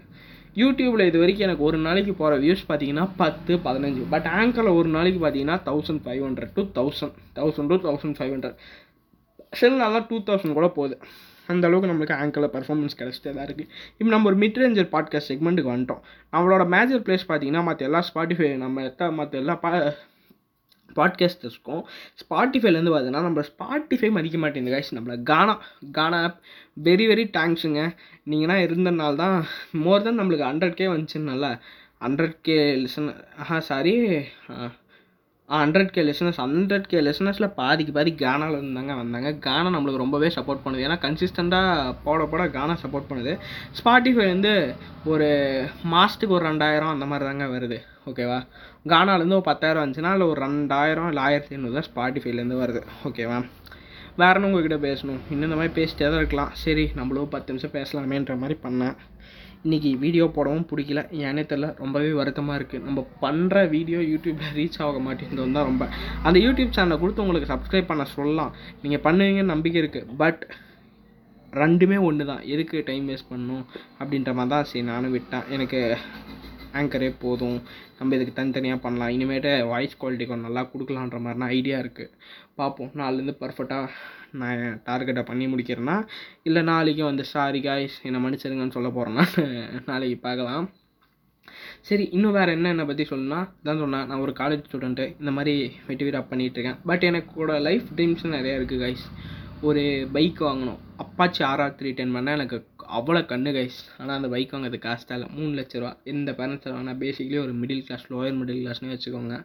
யூடியூப்பில் 0.60 1.08
இது 1.08 1.18
வரைக்கும் 1.20 1.46
எனக்கு 1.46 1.66
ஒரு 1.66 1.78
நாளைக்கு 1.84 2.12
போகிற 2.18 2.34
வியூஸ் 2.42 2.64
பார்த்தீங்கன்னா 2.70 3.04
பத்து 3.20 3.52
பதினஞ்சு. 3.66 4.02
பட் 4.14 4.26
ஆங்கரில் 4.38 4.76
ஒரு 4.78 4.88
நாளைக்கு 4.96 5.20
பார்த்தீங்கன்னா 5.22 5.58
thousand 5.68 6.02
five 6.06 6.22
hundred 6.26 6.52
to 6.58 6.62
thousand 6.78 7.14
thousand 7.38 7.70
to 7.72 7.78
thousand 7.86 8.16
five 8.18 8.32
hundred 8.34 8.58
சில 9.60 9.70
நாளாக 9.82 10.02
டூ 10.10 10.18
தௌசண்ட் 10.28 10.58
கூட 10.58 10.68
போகுது. 10.78 10.96
அந்த 11.52 11.66
அளவுக்கு 11.66 11.90
நம்மளுக்கு 11.92 12.16
ஆங்கரில் 12.16 12.52
பர்ஃபார்மன்ஸ் 12.52 12.98
கிடச்சிட்டே 12.98 13.32
தான் 13.32 13.46
இருக்குது 13.46 13.68
இப்போ 13.98 14.10
நம்ம 14.10 14.28
ஒரு 14.30 14.38
மிட் 14.38 14.60
ரேஞ்சர் 14.62 14.88
பாட்காஸ்ட் 14.92 15.30
செக்மெண்ட்டுக்கு 15.32 15.74
வந்துட்டோம். 15.74 16.02
நம்மளோட 16.32 16.64
மேஜர் 16.68 17.00
பிளேஸ் 17.00 17.28
பார்த்தீங்கன்னா 17.28 17.62
மற்ற 17.62 17.86
எல்லா 17.86 18.02
ஸ்பாட்டிஃபை 18.08 18.56
நம்ம 18.56 18.82
எத்த 18.82 19.10
மற்ற 19.10 19.38
எல்லா 19.38 19.56
பா 19.56 19.70
பாட்காஸ்டர்ஸ்க்கும் 20.96 21.82
ஸ்பாட்டிஃபைலேருந்து 22.20 22.92
பார்த்தீங்கன்னா 22.92 23.22
நம்ம 23.22 23.44
ஸ்பாட்டிஃபை 23.50 24.10
மதிக்க 24.10 24.38
மாட்டேங்குது 24.38 24.74
கைஸ் 24.76 24.94
நம்மள 24.94 25.22
Gaana 25.22 25.54
Gaana 25.92 26.18
app 26.22 26.38
very 26.84 27.06
very 27.06 27.24
தேங்க்ஸுங்க 27.36 27.82
நீங்கள்னா 28.30 28.56
இருந்தனால 28.66 29.16
தான் 29.16 29.38
மோர் 29.78 30.02
தென் 30.02 30.20
நம்மளுக்கு 30.20 30.48
ஹண்ட்ரட் 30.50 30.74
கே 30.74 30.86
வந்துச்சுன்னால 30.86 31.48
ஹண்ட்ரட் 32.00 32.36
கே 32.42 32.58
லிசன் 32.76 33.08
ஆஹா 33.38 33.60
sorry 33.60 33.94
hundred 35.60 35.90
K 35.94 36.02
listeners 36.08 36.40
hundred 36.42 36.86
K 36.90 36.98
லெசனர்ஸில் 37.06 37.48
பாதிக்கு 37.58 37.92
பாதி 37.96 38.10
கானாவில் 38.22 38.58
இருந்தாங்க 38.58 38.92
வந்தாங்க. 39.00 39.30
கானா 39.46 39.68
நம்மளுக்கு 39.74 40.02
ரொம்பவே 40.02 40.28
சப்போர்ட் 40.36 40.62
பண்ணுது. 40.64 40.84
ஏன்னா 40.86 40.96
கன்சிஸ்டண்ட்டாக 41.06 41.94
போட 42.04 42.26
போட 42.32 42.44
கானா 42.56 42.74
சப்போர்ட் 42.84 43.08
பண்ணுது. 43.10 43.32
ஸ்பாட்டிஃபை 43.78 44.26
வந்து 44.34 44.52
ஒரு 45.12 45.28
மாதத்துக்கு 45.94 46.36
ஒரு 46.38 46.46
ரெண்டாயிரம் 46.50 46.94
அந்த 46.94 47.08
மாதிரி 47.10 47.26
தாங்க 47.30 47.48
வருது. 47.56 47.78
ஓகேவா 48.10 48.38
கானாலேருந்து 48.92 49.38
ஒரு 49.40 49.48
பத்தாயிரம் 49.50 49.82
வந்துச்சுன்னா 49.84 50.12
இல்லை 50.16 50.28
ஒரு 50.32 50.40
ரெண்டாயிரம் 50.46 51.10
இல்லை 51.12 51.24
ஆயிரத்தி 51.28 51.54
ஐநூறு 51.56 51.76
தான் 51.78 51.88
ஸ்பாட்டிஃபைலேருந்து 51.90 52.62
வருது. 52.64 52.82
ஓகேவா 53.08 53.38
வேறு 54.20 54.46
உங்ககிட்ட 54.46 54.76
பேசணும்? 54.88 55.20
இன்னும் 55.32 55.48
இந்த 55.48 55.58
மாதிரி 55.58 55.74
பேசிட்டே 55.78 56.06
தான் 56.12 56.20
இருக்கலாம். 56.22 56.50
சரி 56.64 56.84
நம்மளும் 56.98 57.30
பத்து 57.34 57.52
நிமிஷம் 57.52 57.76
பேசலாமேன்ற 57.76 58.34
மாதிரி 58.42 58.56
பண்ணேன். 58.64 58.96
இன்றைக்கி 59.66 59.90
வீடியோ 60.02 60.24
போடவும் 60.36 60.64
பிடிக்கல. 60.70 61.00
ஏன்னே 61.26 61.42
தெரில 61.50 61.66
ரொம்பவே 61.80 62.08
வருத்தமாக 62.20 62.56
இருக்குது 62.58 62.84
நம்ம 62.86 63.00
பண்ணுற 63.24 63.60
வீடியோ 63.74 63.98
யூடியூப்பில் 64.12 64.54
ரீச் 64.56 64.78
ஆக 64.86 65.00
மாட்டேங்கிறது 65.04 65.54
தான் 65.56 65.68
ரொம்ப. 65.68 65.84
அந்த 66.26 66.38
யூடியூப் 66.44 66.72
சேனலை 66.76 66.96
கொடுத்து 67.02 67.22
உங்களுக்கு 67.24 67.50
சப்ஸ்கிரைப் 67.52 67.90
பண்ண 67.90 68.04
சொல்லலாம். 68.14 68.50
நீங்கள் 68.84 69.02
பண்ணுவீங்கன்னு 69.04 69.52
நம்பிக்கை 69.54 69.78
இருக்குது 69.82 70.16
பட் 70.22 70.42
ரெண்டுமே 71.52 71.98
ஒன்று 72.08 72.24
தான் 72.30 72.42
எதுக்கு 72.54 72.82
டைம் 72.88 73.06
வேஸ்ட் 73.10 73.30
பண்ணணும் 73.32 73.64
அப்படின்ற 74.00 74.32
மாதிரி 74.38 74.52
தான் 74.54 74.66
சரி 74.70 74.82
நானும் 74.92 75.14
விட்டேன். 75.16 75.46
எனக்கு 75.56 75.80
ஆங்கரே 76.80 77.10
போதும். 77.24 77.58
நம்ம 77.98 78.16
இதுக்கு 78.18 78.34
தனித்தனியாக 78.40 78.80
பண்ணலாம். 78.86 79.12
இனிமேட்டு 79.16 79.52
வாய்ஸ் 79.72 79.98
குவாலிட்டி 80.00 80.26
கொஞ்சம் 80.30 80.48
நல்லா 80.48 80.64
கொடுக்கலான்ற 80.72 81.20
மாதிரினா 81.26 81.50
ஐடியா 81.58 81.78
இருக்குது 81.84 82.12
பார்ப்போம். 82.60 82.92
நாலுலேருந்து 83.02 83.36
பர்ஃபெக்டாக 83.44 83.86
நான் 84.40 84.60
டார்கெட்டை 84.88 85.22
பண்ணி 85.30 85.46
முடிக்கிறேன்னா 85.52 85.96
இல்லை 86.48 86.62
நாளைக்கு 86.70 87.02
வந்து 87.10 87.24
சாரி 87.32 87.60
காய்ஸ் 87.66 87.96
என்னை 88.08 88.20
மன்னிச்சிருங்கன்னு 88.24 88.76
சொல்ல 88.76 88.90
போகிறேன்னா 88.96 89.24
நாளைக்கு 89.90 90.18
பார்க்கலாம். 90.26 90.66
சரி 91.88 92.04
இன்னும் 92.16 92.36
வேறு 92.38 92.50
என்ன 92.56 92.70
என்னை 92.74 92.84
பற்றி 92.88 93.04
சொல்லணும்னா 93.10 93.40
தான் 93.66 93.80
சொன்னேன் 93.82 94.06
நான் 94.08 94.22
ஒரு 94.24 94.32
காலேஜ் 94.40 94.66
ஸ்டூடெண்ட்டு 94.68 95.06
இந்த 95.20 95.30
மாதிரி 95.36 95.54
வெட்டி 95.88 96.10
பண்ணிகிட்ருக்கேன் 96.32 96.78
பட் 96.90 97.06
எனக்கு 97.10 97.30
கூட 97.40 97.52
லைஃப் 97.68 97.88
ட்ரீம்ஸ் 97.96 98.26
நிறையா 98.36 98.56
இருக்குது 98.58 98.82
கைஸ் 98.84 99.04
ஒரு 99.68 99.82
பைக் 100.14 100.40
வாங்கணும். 100.48 100.78
அப்பாச்சி 101.02 101.40
ஆர்ஆர் 101.48 101.76
த்ரீ 101.80 101.90
டென் 101.98 102.14
பண்ணால் 102.16 102.36
எனக்கு 102.38 102.56
அவ்வளோ 102.98 103.20
கண்ணு 103.32 103.50
கைஸ் 103.56 103.78
ஆனால் 103.98 104.16
அந்த 104.18 104.28
பைக் 104.32 104.54
வாங்கிறது 104.54 104.78
காஸ்ட்டாக 104.86 105.18
இல்லை. 105.18 105.28
மூணு 105.36 105.52
லட்ச 105.58 105.74
ரூபா. 105.82 105.92
எந்த 106.12 106.30
பேரண்ட்ஸ் 106.38 106.72
வாங்கினா 106.74 106.94
பேசிக்கலி 107.04 107.38
ஒரு 107.44 107.52
மிடில் 107.60 107.84
கிளாஸ் 107.88 108.06
லோயர் 108.12 108.38
மிடில் 108.40 108.60
கிளாஸ்னே 108.62 108.90
வச்சுக்கோங்க. 108.94 109.36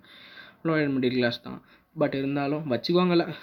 லோயர் 0.67 0.93
மிடில் 0.95 1.17
கிளாஸ் 1.19 1.39
தான். 1.47 1.59
பட் 1.95 2.15
இருந்தாலும் 2.21 2.65
வச்சுக்கோங்களேன். 2.73 3.33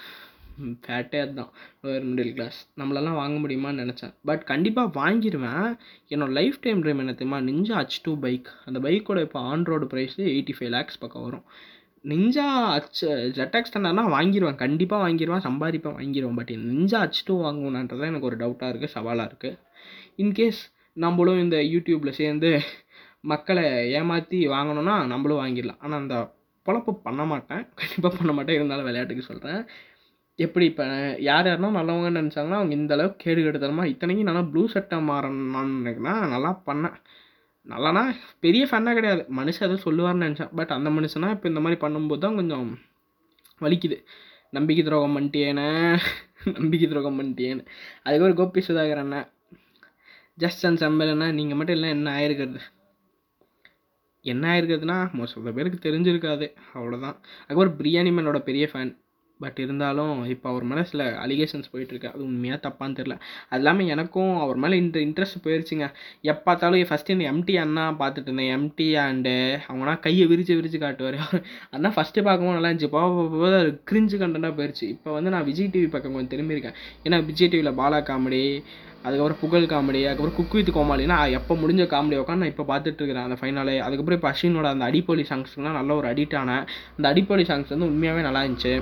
ஃபேட்டே 0.85 1.19
அதுதான் 1.23 1.51
லோயர் 1.83 2.05
மிடில் 2.09 2.33
கிளாஸ் 2.33 2.57
நம்மளெல்லாம் 2.79 3.19
வாங்க 3.21 3.37
முடியுமான்னு 3.43 3.81
நினச்சேன். 3.83 4.13
பட் 4.23 4.43
கண்டிப்பாக 4.51 4.89
வாங்கிடுவேன் 4.99 5.67
என்னோடய 6.09 6.37
லைஃப் 6.39 6.59
டைம் 6.61 6.83
ட்ரீம் 6.83 7.01
என்ன 7.03 7.13
தெரியுமா? 7.13 7.39
நிஞ்சா 7.49 7.75
ஹச் 7.81 8.01
டூ 8.03 8.13
பைக் 8.25 8.49
அந்த 8.65 8.79
பைக்கோட 8.79 9.21
இப்போ 9.27 9.39
on 9.39 9.63
road 9.63 9.85
price 9.85 10.21
eighty 10.33 10.55
five 10.57 10.71
lakhs 10.75 10.99
பக்கம் 10.99 11.23
வரும். 11.23 11.45
நிஞ்சா 12.03 12.47
ஹச் 12.75 13.03
ஜெட்டாக்ஸ் 13.37 13.71
ஸ்டாண்டர்ட்னா 13.71 14.05
வாங்கிடுவேன் 14.15 14.61
கண்டிப்பாக 14.63 15.03
வாங்கிடுவேன் 15.05 15.45
சம்பாதிப்பேன் 15.47 15.97
வாங்கிடுவேன் 15.99 16.39
பட் 16.39 16.53
நிஞ்சா 16.71 16.99
ஹச் 17.05 17.25
டூ 17.25 17.35
வாங்கணுன்றதான் 17.45 18.11
எனக்கு 18.13 18.29
ஒரு 18.31 18.37
டவுட்டாக 18.43 18.71
இருக்குது 18.73 18.95
சவாலாக 18.95 19.29
இருக்குது 19.31 19.57
இன்கேஸ் 20.23 20.61
நம்மளும் 20.93 21.39
இந்த 21.39 21.57
யூடியூப்பில் 21.73 22.17
சேர்ந்து 22.21 22.49
மக்களை 23.31 23.65
ஏமாற்றி 23.99 24.39
வாங்கணும்னா 24.47 24.95
நம்மளும் 25.07 25.41
வாங்கிடலாம். 25.41 25.79
ஆனால் 25.79 25.99
அந்த 25.99 26.17
பொழப்பு 26.65 26.91
பண்ண 27.07 27.25
மாட்டேன். 27.25 27.63
கண்டிப்பாக 27.79 28.11
பண்ண 28.17 28.31
மாட்டேன். 28.33 28.55
இருந்தாலும் 28.55 28.85
விளையாட்டுக்கு 28.85 29.29
சொல்கிறேன் 29.29 29.61
எப்படி 30.43 30.65
இப்போ 30.69 30.85
யார் 31.27 31.47
யாருன்னா 31.49 31.69
நல்லவங்கன்னு 31.79 32.21
நினச்சாங்கன்னா 32.21 32.57
அவங்க 32.59 32.73
இந்த 32.79 32.93
அளவுக்கு 32.95 33.21
கேடு 33.23 33.41
கெடுத்தனமா 33.45 33.83
இத்தனைக்கும் 33.91 34.29
நல்லா 34.29 34.41
ப்ளூ 34.53 34.63
சட்டை 34.73 34.97
மாறணும்னு 35.09 35.61
நினைக்கிறேன் 35.81 36.33
நல்லா 36.33 36.51
பண்ணேன். 36.69 36.97
நல்லானா 37.71 38.01
பெரிய 38.43 38.63
ஃபேனாக 38.69 38.97
கிடையாது. 38.97 39.21
மனுஷன் 39.39 39.65
எதுவும் 39.67 39.85
சொல்லுவார்னு 39.87 40.25
நினச்சேன். 40.25 40.51
பட் 40.59 40.73
அந்த 40.77 40.89
மனுஷனா 40.97 41.29
இப்போ 41.35 41.47
இந்த 41.51 41.61
மாதிரி 41.65 41.79
பண்ணும்போது 41.85 42.23
தான் 42.25 42.37
கொஞ்சம் 42.39 42.67
வலிக்குது. 43.65 43.97
நம்பிக்கை 44.57 44.83
துரோகம் 44.87 45.15
பண்ணிட்டேனே. 45.17 45.69
நம்பிக்கை 46.57 46.87
துரோகம் 46.89 47.17
பண்ணிட்டேன்னு 47.19 47.63
அதுக்கப்புறம் 48.05 48.39
கோபி 48.41 48.61
சுதாகர் 48.67 49.01
அண்ணன் 49.03 49.27
ஜஸ்ட் 50.43 50.65
அண்ட் 50.67 50.81
சம்பளன்னா 50.83 51.27
நீங்கள் 51.39 51.57
மட்டும் 51.59 51.77
இல்லை 51.77 51.89
என்ன 51.95 52.07
ஆயிருக்கிறது? 52.19 52.59
என்ன 54.25 54.43
ஆயிருக்கிறதுனா 54.53 54.97
மோஸ்ட் 55.17 55.37
ஆஃப் 55.39 55.47
த 55.47 55.51
பேருக்கு 55.57 55.79
தெரிஞ்சிருக்காது. 55.87 56.45
அவ்வளோதான் 56.77 57.17
அதுக்கப்புறம் 57.43 57.77
பிரியாணி 57.81 58.11
மேனோட 58.17 58.39
பெரிய 58.49 58.65
ஃபேன் 58.73 58.93
பட் 59.43 59.57
இருந்தாலும் 59.63 60.13
இப்போ 60.33 60.47
அவர் 60.51 60.65
மேலே 60.69 60.83
சில 60.91 61.03
அலிகேஷன்ஸ் 61.23 61.71
போயிட்டுருக்கு. 61.73 62.09
அது 62.13 62.21
உண்மையாக 62.29 62.59
தப்பான்னு 62.65 62.97
தெரில 62.99 63.15
அது 63.49 63.59
இல்லாமல் 63.61 63.91
எனக்கும் 63.95 64.33
அவர் 64.43 64.61
மேலே 64.63 64.75
இந்த 64.83 64.97
இன்ட்ரெஸ்ட் 65.07 65.41
போயிடுச்சுங்க 65.45 65.87
எப்போ 66.31 66.43
பார்த்தாலும் 66.47 66.87
ஃபஸ்ட்டு 66.91 67.15
இந்த 67.17 67.25
எம்டி 67.33 67.55
அண்ணா 67.63 67.85
பார்த்துட்டு 68.01 68.29
இருந்தேன். 68.31 68.51
எம்டி 68.57 68.87
அண்டு 69.05 69.35
அவங்கனா 69.67 69.95
கையை 70.05 70.27
விரிச்சு 70.31 70.57
விரிச்சு 70.59 70.79
காட்டுவார். 70.85 71.19
அண்ணா 71.75 71.91
ஃபஸ்ட்டு 71.97 72.25
பார்க்கும்போது 72.27 72.57
நல்லா 72.59 72.71
இருந்துச்சு. 72.71 72.93
போக 72.97 73.27
போக 73.35 73.53
அது 73.61 73.71
கிரிஞ்சு 73.91 74.17
கண்டென்ட்டாக 74.23 74.55
போயிடுச்சு 74.59 74.85
இப்போ 74.95 75.11
வந்து 75.17 75.33
நான் 75.35 75.47
விஜய் 75.51 75.71
டிவி 75.75 75.89
பக்கம் 75.95 76.15
கொஞ்சம் 76.17 76.33
திரும்பியிருக்கேன் 76.33 76.77
ஏன்னா 77.05 77.19
விஜய் 77.31 77.51
டிவியில் 77.53 77.77
பாலா 77.81 78.01
காமெடி 78.11 78.43
அதுக்கப்புறம் 79.07 79.39
புகழ் 79.41 79.65
காமெடி 79.71 79.99
அதுக்கப்புறம் 80.09 80.37
குக் 80.37 80.55
வித் 80.57 80.71
கோமாளினா 80.77 81.17
எப்போ 81.39 81.53
முடிஞ்ச 81.63 81.83
காமெடி 81.91 82.17
உட்காந்து 82.21 82.43
நான் 82.43 82.53
இப்போ 82.53 82.65
பார்த்துட்டு 82.71 83.01
இருக்கிறேன் 83.01 83.27
அந்த 83.27 83.37
ஃபைனலே 83.41 83.75
அதுக்கப்புறம் 83.87 84.19
இப்போ 84.19 84.29
அஸ்வினோட 84.31 84.69
அந்த 84.75 84.85
அடிப்பொலி 84.89 85.25
சாங்ஸ்லாம் 85.31 85.77
நல்ல 85.79 85.91
ஒரு 85.99 86.07
அடிக்ட் 86.13 86.37
ஆனேன். 86.41 86.63
அந்த 86.97 87.05
அடிப்பொலி 87.13 87.45
சாங்ஸ் 87.51 87.73
வந்து 87.75 87.89
உண்மையாகவே 87.91 88.23
நல்லா 88.27 88.43
இருந்துச்சு. 88.45 88.73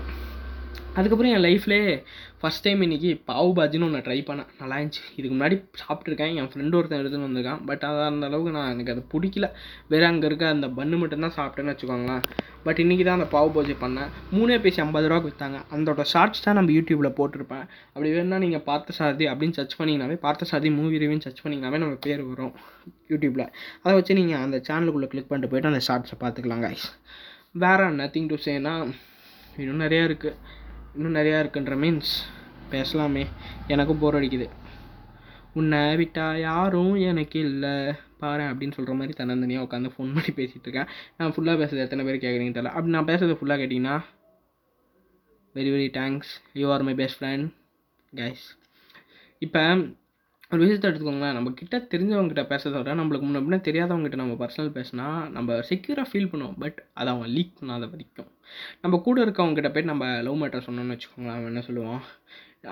அதுக்கப்புறம் 1.00 1.32
என் 1.36 1.44
லைஃப்லேயே 1.46 1.94
ஃபஸ்ட் 2.40 2.64
டைம் 2.66 2.82
இன்றைக்கி 2.86 3.12
பாவு 3.30 3.52
பாஜின்னு 3.58 3.86
ஒன்று 3.88 4.02
ட்ரை 4.08 4.18
பண்ணேன். 4.28 4.50
நல்லா 4.60 4.76
இருந்துச்சு. 4.80 5.04
இதுக்கு 5.18 5.34
முன்னாடி 5.36 5.56
சாப்பிட்ருக்கேன் 5.82 6.34
என் 6.40 6.50
ஃப்ரெண்டு 6.52 6.78
ஒருத்தன் 6.80 7.00
எடுத்துன்னு 7.02 7.28
வந்திருக்கான். 7.28 7.62
பட் 7.70 7.84
அதை 7.90 8.02
அந்த 8.10 8.28
அளவுக்கு 8.30 8.52
நான் 8.58 8.70
எனக்கு 8.74 8.92
அது 8.94 9.02
பிடிக்கல. 9.14 9.48
வேறு 9.92 10.06
அங்கே 10.10 10.28
இருக்க 10.30 10.46
அந்த 10.56 10.68
பன்னு 10.78 11.00
மட்டும்தான் 11.04 11.36
சாப்பிட்டேன்னு 11.38 11.74
வச்சுக்கோங்களேன். 11.74 12.24
பட் 12.68 12.80
இன்றைக்கி 12.84 13.06
தான் 13.08 13.18
அந்த 13.20 13.28
பாவு 13.36 13.50
பாஜி 13.58 13.76
பண்ணேன். 13.84 14.12
மூணே 14.38 14.58
பேசி 14.66 14.82
ஐம்பது 14.86 15.10
ரூபாய்க்கு 15.12 15.30
விற்றாங்க 15.32 15.60
அதோட 15.78 16.06
ஷார்ட்ஸ் 16.14 16.46
தான் 16.48 16.58
நம்ம 16.60 16.72
யூடியூப்பில் 16.78 17.14
போட்டிருப்பேன். 17.20 17.66
அப்படி 17.94 18.12
வேணுன்னா 18.18 18.40
நீங்கள் 18.46 18.66
பார்த்த 18.70 18.98
சாதி 19.02 19.28
அப்படின்னு 19.34 19.58
சர்ச் 19.60 19.78
பண்ணிங்கனாவே 19.82 20.18
பார்த்த 20.28 20.52
சாதி 20.54 20.72
மூவி 20.80 21.02
ரிவ்யூன்னு 21.04 21.28
சர்ச் 21.28 21.44
பண்ணிங்கனாவே 21.46 21.80
நம்ம 21.84 21.98
பேர் 22.08 22.24
வரும் 22.32 22.56
யூடியூப்பில் 23.14 23.48
அதை 23.84 23.94
வச்சு 24.00 24.20
நீங்கள் 24.22 24.44
அந்த 24.48 24.60
சேனலுக்குள்ளே 24.68 25.10
கிளிக் 25.14 25.30
பண்ணிட்டு 25.32 25.52
போய்ட்டு 25.54 25.72
அந்த 25.74 25.84
ஷார்ட்ஸை 25.90 26.18
பார்த்துக்கலாம் 26.26 26.66
guys. 26.68 26.84
வேறு 27.64 27.94
நத்திங் 28.02 28.30
டு 28.34 28.38
சேனா 28.48 28.76
இன்னும் 29.62 29.82
நிறையா 29.86 30.04
இருக்குது 30.10 30.62
இன்னும் 30.96 31.16
நிறையா 31.16 31.40
இருக்குன்ற 31.44 31.76
மீன்ஸ் 31.84 32.14
பேசலாமே. 32.72 33.26
எனக்கும் 33.68 34.00
போர் 34.00 34.16
அடிக்குது. 34.16 34.50
உன்னை 35.54 35.96
விட்டால் 35.96 36.40
யாரும் 36.40 36.96
எனக்கு 36.96 37.40
இல்லை. 37.40 37.94
பாரு 38.20 38.44
அப்படின்னு 38.44 38.72
சொல்கிற 38.72 38.98
மாதிரி 38.98 39.24
தன்னந்தனியாக 39.24 39.64
உட்காந்து 39.64 39.90
ஃபோன் 39.96 40.14
பண்ணி 40.16 40.32
பேசிகிட்டு 40.36 40.68
இருக்கேன். 40.68 40.88
நான் 41.18 41.32
ஃபுல்லாக 41.32 41.60
பேசுறது 41.62 41.78
எத்தனை 41.78 42.06
பேர் 42.06 42.24
கேட்குறீங்கன்னு 42.24 42.58
தெரியல. 42.60 42.74
அப்படி 42.78 42.88
நான் 42.88 43.06
பேசுறது 43.06 43.36
ஃபுல்லாக 43.38 43.64
கேட்டிங்கன்னா 43.64 44.04
very 45.56 45.72
very 45.76 45.90
thanks 46.00 46.32
you 46.54 46.72
are 46.72 46.84
my 46.84 46.94
best 46.94 47.24
friend 47.24 47.48
guys 48.16 48.46
இப்போ 49.40 49.76
ஒரு 50.54 50.62
விஷயத்தை 50.64 50.88
எடுத்துக்கோங்களேன். 50.90 51.36
நம்ம 51.38 51.52
கிட்ட 51.60 51.76
தெரிஞ்சவங்ககிட்ட 51.92 52.44
பேசுறத 52.52 52.76
விட 52.80 52.94
நம்மளுக்கு 53.00 53.26
முன்ன 53.28 53.42
பின்ன 53.46 53.58
தெரியாதவங்ககிட்ட 53.68 54.18
நம்ம 54.24 54.36
பர்சனல் 54.42 54.72
பேசினா 54.78 55.06
நம்ம 55.38 55.56
செக்யூராக 55.70 56.08
ஃபீல் 56.12 56.30
பண்ணுவோம். 56.34 56.58
பட் 56.64 56.80
அதை 56.94 57.10
அவன் 57.14 57.32
லீக் 57.36 57.54
பண்ணாத 57.60 57.88
வரைக்கும். 57.94 58.30
நம்ம 58.82 59.00
கூட 59.08 59.18
இருக்கவங்ககிட்ட 59.26 59.70
போய் 59.74 59.90
நம்ம 59.92 60.06
லவ் 60.28 60.40
மேட்டர் 60.44 60.66
சொன்னோம்னு 60.68 60.96
வச்சுக்கோங்களேன். 60.96 61.38
அவன் 61.38 61.52
என்ன 61.52 61.64
சொல்லுவான்? 61.70 62.02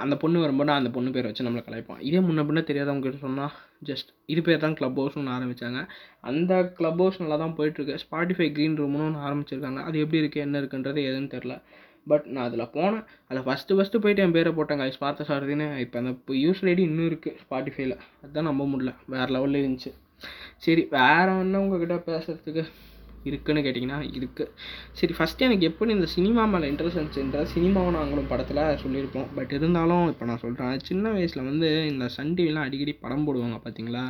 அந்த 0.04 0.16
பொண்ணு 0.16 0.40
வரும்போது 0.40 0.72
அந்த 0.72 0.90
பொண்ணு 0.96 1.10
பேர் 1.16 1.28
வச்சு 1.30 1.46
நம்மளை 1.48 1.64
கலைப்பான் 1.68 2.04
இதே 2.10 2.20
முன்ன 2.28 2.44
பின்ன 2.50 2.62
தெரியாதவங்க 2.70 3.06
கிட்ட 3.06 3.20
சொன்னால் 3.26 3.56
ஜஸ்ட் 3.90 4.10
இது 4.34 4.42
பேர் 4.42 4.64
தான் 4.66 4.76
க்ளப் 4.80 5.00
ஹவுஸ்னு 5.00 5.22
ஒன்று 5.22 5.36
ஆரம்பித்தாங்க 5.38 5.80
அந்த 6.30 6.54
க்ளப் 6.78 7.02
ஹவுஸ் 7.02 7.22
நல்லா 7.24 7.38
தான் 7.44 7.56
போயிட்டுருக்கு 7.58 7.98
ஸ்பாட்டிஃபை 8.04 8.48
க்ரீன் 8.58 8.78
ரூம்னு 8.82 9.06
ஒன்று 9.08 9.26
ஆரம்பிச்சிருக்காங்க. 9.28 9.82
அது 9.88 10.00
எப்படி 10.04 10.22
இருக்குது 10.22 10.46
என்ன 10.48 10.62
இருக்குன்றது 10.62 11.02
எதுன்னு 11.10 11.34
தெரில 11.36 11.56
பட் 12.08 12.26
நான் 12.26 12.48
அதில் 12.50 12.72
போனேன். 12.76 13.04
அதில் 13.28 13.46
ஃபஸ்ட்டு 13.48 13.76
ஃபஸ்ட்டு 13.78 14.02
போயிட்டு 14.04 14.24
என் 14.24 14.36
பேரை 14.38 14.52
போட்டேன் 14.52 14.80
கைஸ் 14.80 15.02
பார்த்த 15.04 15.26
சாரதின்னு 15.30 15.68
இப்போ 15.84 16.00
அந்த 16.00 16.12
இப்போ 16.18 16.34
யூஸ் 16.34 16.62
ஐடி 16.72 16.84
இன்னும் 16.90 17.10
இருக்குது 17.10 17.38
ஸ்பாட்டிஃபைல 17.44 17.96
அதுதான் 18.22 18.50
நம்ப 18.50 18.66
முடியல. 18.72 18.94
வேறு 19.14 19.34
லெவலில் 19.36 19.62
இருந்துச்சு. 19.62 19.92
சரி 20.66 20.88
வேறு 20.98 21.32
என்ன 21.46 21.60
உங்ககிட்ட 21.60 21.96
பேசுகிறதுக்கு 22.10 22.64
இருக்குன்னு 23.30 23.62
கேட்டிங்கன்னா 23.66 24.00
இருக்குது 24.18 24.50
சரி 25.00 25.14
ஃபஸ்ட்டு 25.18 25.46
எனக்கு 25.48 25.68
எப்படி 25.70 25.92
இந்த 25.98 26.08
சினிமா 26.16 26.46
மேலே 26.54 26.70
இன்ட்ரெஸ்ட் 26.72 27.00
இருந்துச்சுன்றா 27.00 27.42
சினிமாவை 27.56 27.92
நாங்களும் 27.98 28.30
படத்தில் 28.32 28.62
சொல்லியிருப்போம். 28.84 29.28
பட் 29.36 29.54
இருந்தாலும் 29.58 30.06
இப்போ 30.12 30.26
நான் 30.26 30.42
சொல்கிறேன் 30.46 30.80
சின்ன 30.90 31.12
வயசில் 31.16 31.48
வந்து 31.50 31.70
இந்த 31.92 32.08
சன் 32.16 32.34
டிவிலாம் 32.38 32.68
அடிக்கடி 32.68 32.94
படம் 33.06 33.26
போடுவாங்க 33.28 33.60
பார்த்தீங்களா 33.66 34.04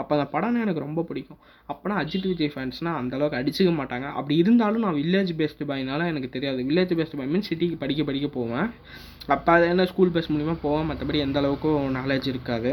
அப்போ 0.00 0.12
அந்த 0.16 0.26
படம்னா 0.34 0.64
எனக்கு 0.64 0.86
ரொம்ப 0.86 1.00
பிடிக்கும். 1.02 1.40
அப்போனா 1.72 1.94
அஜித் 2.02 2.28
விஜய் 2.30 2.52
ஃபேன்ஸ்னால் 2.54 2.98
அந்தளவுக்கு 3.00 3.38
அடிச்சுக்க 3.40 3.70
மாட்டாங்க. 3.80 4.06
அப்படி 4.18 4.36
இருந்தாலும் 4.42 4.84
நான் 4.86 4.98
வில்லேஜ் 5.00 5.32
பேஸ்டு 5.40 5.68
பாய்னால 5.70 6.06
எனக்கு 6.12 6.28
தெரியாது. 6.36 6.62
வில்லேஜ் 6.68 6.94
பேஸ்டு 7.00 7.18
பாய் 7.20 7.32
மீன் 7.34 7.48
சிட்டிக்கு 7.50 7.78
படிக்க 7.82 8.04
படிக்க 8.04 8.28
போவேன். 8.38 8.68
அப்போ 9.34 9.52
அது 9.52 9.64
என்ன 9.72 9.86
ஸ்கூல் 9.86 10.12
பஸ் 10.14 10.30
மூலிமா 10.32 10.54
போவேன் 10.62 10.88
மற்றபடி 10.90 11.18
எந்த 11.26 11.40
அளவுக்கும் 11.40 11.96
நாலேஜ் 11.96 12.28
இருக்காது. 12.32 12.70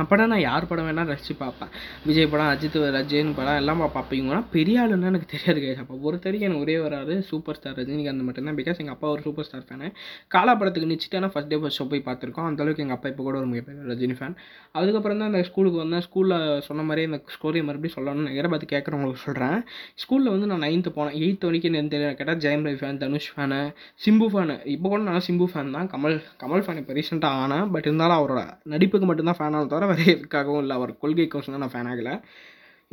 அப்போனா 0.00 0.24
நான் 0.32 0.42
யார் 0.48 0.66
படம் 0.68 0.86
வேணால் 0.88 1.08
ரசித்து 1.12 1.34
பார்ப்பேன். 1.40 1.70
விஜய் 2.08 2.28
படம் 2.32 2.50
அஜித் 2.52 2.76
ரஜினி 2.96 3.32
படம் 3.38 3.58
எல்லாம் 3.60 3.80
பார்ப்பேன். 3.96 4.28
அப்போ 4.36 4.50
பெரிய 4.56 4.76
ஆளுன்னு 4.82 5.08
எனக்கு 5.10 5.28
தெரியாது 5.32 5.58
கைஸ் 5.64 5.80
அப்போ 5.82 5.96
பொறுத்தவரைக்கும் 6.04 6.48
எனக்கு 6.48 6.64
ஒரே 6.66 6.76
வராது 6.84 7.14
சூப்பர் 7.30 7.56
ஸ்டார் 7.58 7.76
ரஜினிகாந்த் 7.80 8.24
மட்டும்தான். 8.28 8.56
பிகாஸ் 8.60 8.78
எங்கள் 8.82 8.94
அப்பா 8.96 9.08
ஒரு 9.14 9.22
சூப்பர் 9.26 9.46
ஸ்டார் 9.48 9.66
ஃபேனு 9.68 9.88
காலா 10.34 10.52
படத்துக்கு 10.60 10.88
நிச்சிட்டானா 10.92 11.28
ஃபஸ்ட் 11.32 11.50
டே 11.52 11.58
ஃபஸ்ட் 11.62 11.78
ஷோ 11.80 11.86
போய் 11.92 12.02
பார்த்துருக்கோம். 12.08 12.46
அந்தளவுக்கு 12.50 12.84
எங்கள் 12.84 12.98
அப்பா 12.98 13.10
இப்போ 13.12 13.24
கூட 13.28 13.36
ஒரு 13.42 13.48
மிகப்பெரிய 13.52 13.88
ரஜினி 13.92 14.16
ஃபேன் 14.20 14.36
அதுக்கப்புறம் 14.78 15.20
தான் 15.22 15.30
அந்த 15.32 15.42
ஸ்கூலுக்கு 15.50 15.80
வந்தேன். 15.82 16.04
ஸ்கூலில் 16.08 16.36
சொன்ன 16.68 16.86
மாதிரியே 16.88 17.08
இந்த 17.10 17.20
ஸ்டோரியை 17.36 17.64
மறுபடியும் 17.68 17.96
சொல்லணும்னு 17.96 18.24
நினைக்கிறேன் 18.26 18.54
பார்த்து 18.54 18.72
கேட்குறவங்களுக்கு 18.74 19.24
சொல்கிறேன் 19.26 19.58
ஸ்கூலில் 20.04 20.32
வந்து 20.34 20.48
நான் 20.52 20.64
நைன்த்து 20.66 20.94
போனேன். 20.98 21.16
எயித்து 21.22 21.48
வரைக்கும் 21.50 21.78
எனக்கு 21.80 21.94
தெரியும் 21.96 22.18
கேட்டால் 22.22 22.40
Jayam 22.46 22.66
Ravi 22.68 22.80
fan 22.82 23.02
Dhanush 23.04 23.30
fan 23.36 23.60
Simbu 24.06 24.28
fan 24.34 24.56
இப்போ 24.76 24.86
கூட 24.94 25.02
நான் 25.10 25.26
சிம்பு 25.28 25.48
ஃபேன் 25.52 25.74
தான். 25.78 25.90
கமல் 25.94 26.18
கமல் 26.44 26.64
ஃபேன் 26.66 26.82
இப்போ 26.84 26.96
ரீசெண்டாக 27.00 27.44
ஆனேன். 27.44 27.66
பட் 27.76 27.88
இருந்தாலும் 27.90 28.18
அவரோட 28.20 28.42
நடிப்புக்கு 28.74 29.08
மட்டும்தான் 29.12 29.40
ஃபேனாக 29.40 29.79
தவிர 29.80 29.90
வேறு 29.92 30.14
எதுக்காகவும் 30.16 30.64
இல்லை 30.64 30.76
அவர் 30.80 30.94
கொள்கைக்கோசம் 31.04 31.62
நான் 31.64 31.74
ஃபேன் 31.74 31.92
ஆகலை. 31.92 32.14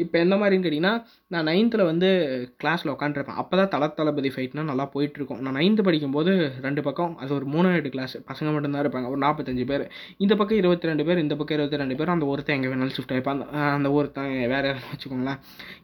இப்போ 0.02 0.16
எந்த 0.24 0.36
மாதிரின்னு 0.40 0.66
கேட்டிங்கன்னா 0.66 0.92
நான் 1.34 1.48
நைன்த்தில் 1.50 1.82
வந்து 1.90 2.10
கிளாஸில் 2.62 2.92
உட்காந்துருப்பேன் 2.94 3.38
அப்போ 3.42 3.56
தான் 3.60 3.70
தல 3.72 3.88
தளபதி 4.00 4.30
ஃபைட்னா 4.34 4.64
நல்லா 4.70 4.86
போயிட்டுருக்கும். 4.96 5.40
நான் 5.46 5.56
நைன்த்து 5.58 5.86
படிக்கும்போது 5.88 6.32
ரெண்டு 6.66 6.82
பக்கம் 6.88 7.14
அது 7.22 7.32
ஒரு 7.38 7.46
மூணு 7.54 7.70
எட்டு 7.78 7.92
கிளாஸ் 7.96 8.14
பசங்க 8.30 8.50
மட்டும்தான் 8.56 8.84
இருப்பாங்க. 8.84 9.08
ஒரு 9.14 9.20
நாற்பத்தஞ்சு 9.24 9.64
பேர். 9.72 9.86
இந்த 10.24 10.34
பக்கம் 10.42 10.60
இருபத்தி 10.62 10.90
ரெண்டு 10.90 11.06
பேர் 11.08 11.22
இந்த 11.24 11.36
பக்கம் 11.40 11.58
இருபத்தி 11.58 11.80
ரெண்டு 11.82 11.98
பேர் 12.02 12.12
அந்த 12.16 12.28
ஒருத்தன் 12.34 12.58
எங்கே 12.58 12.70
வேணாலும் 12.74 12.96
ஷிஃப்ட் 12.98 13.14
ஆகிப்பான் 13.16 13.40
அந்த 13.40 13.64
அந்த 13.78 13.92
ஒருத்தன் 14.00 14.30
வேறு 14.54 14.68
யாரும் 14.70 14.92
வச்சுக்கோங்களேன். 14.92 15.40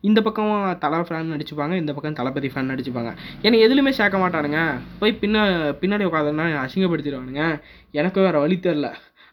இந்த 0.10 0.22
பக்கம் 0.28 0.54
தலை 0.84 1.00
ஃபேன் 1.10 1.34
நடிச்சுப்பாங்க 1.36 1.80
இந்த 1.84 1.96
பக்கம் 1.98 2.20
தளபதி 2.22 2.52
ஃபேன் 2.56 2.72
நடிச்சுப்பாங்க. 2.74 3.14
என்னை 3.46 3.60
எதுலையுமே 3.68 3.94
சேர்க்க 4.02 4.24
மாட்டானுங்க. 4.26 4.62
போய் 5.02 5.20
பின்ன 5.24 5.48
பின்னாடி 5.82 6.08
உட்காந்துன்னா 6.12 6.48
அசிங்கப்படுத்திடுவானுங்க. 6.66 7.46
எனக்கு 8.02 8.22
வேறு 8.28 8.44
வழி 8.46 8.60
தெரில 8.68 8.88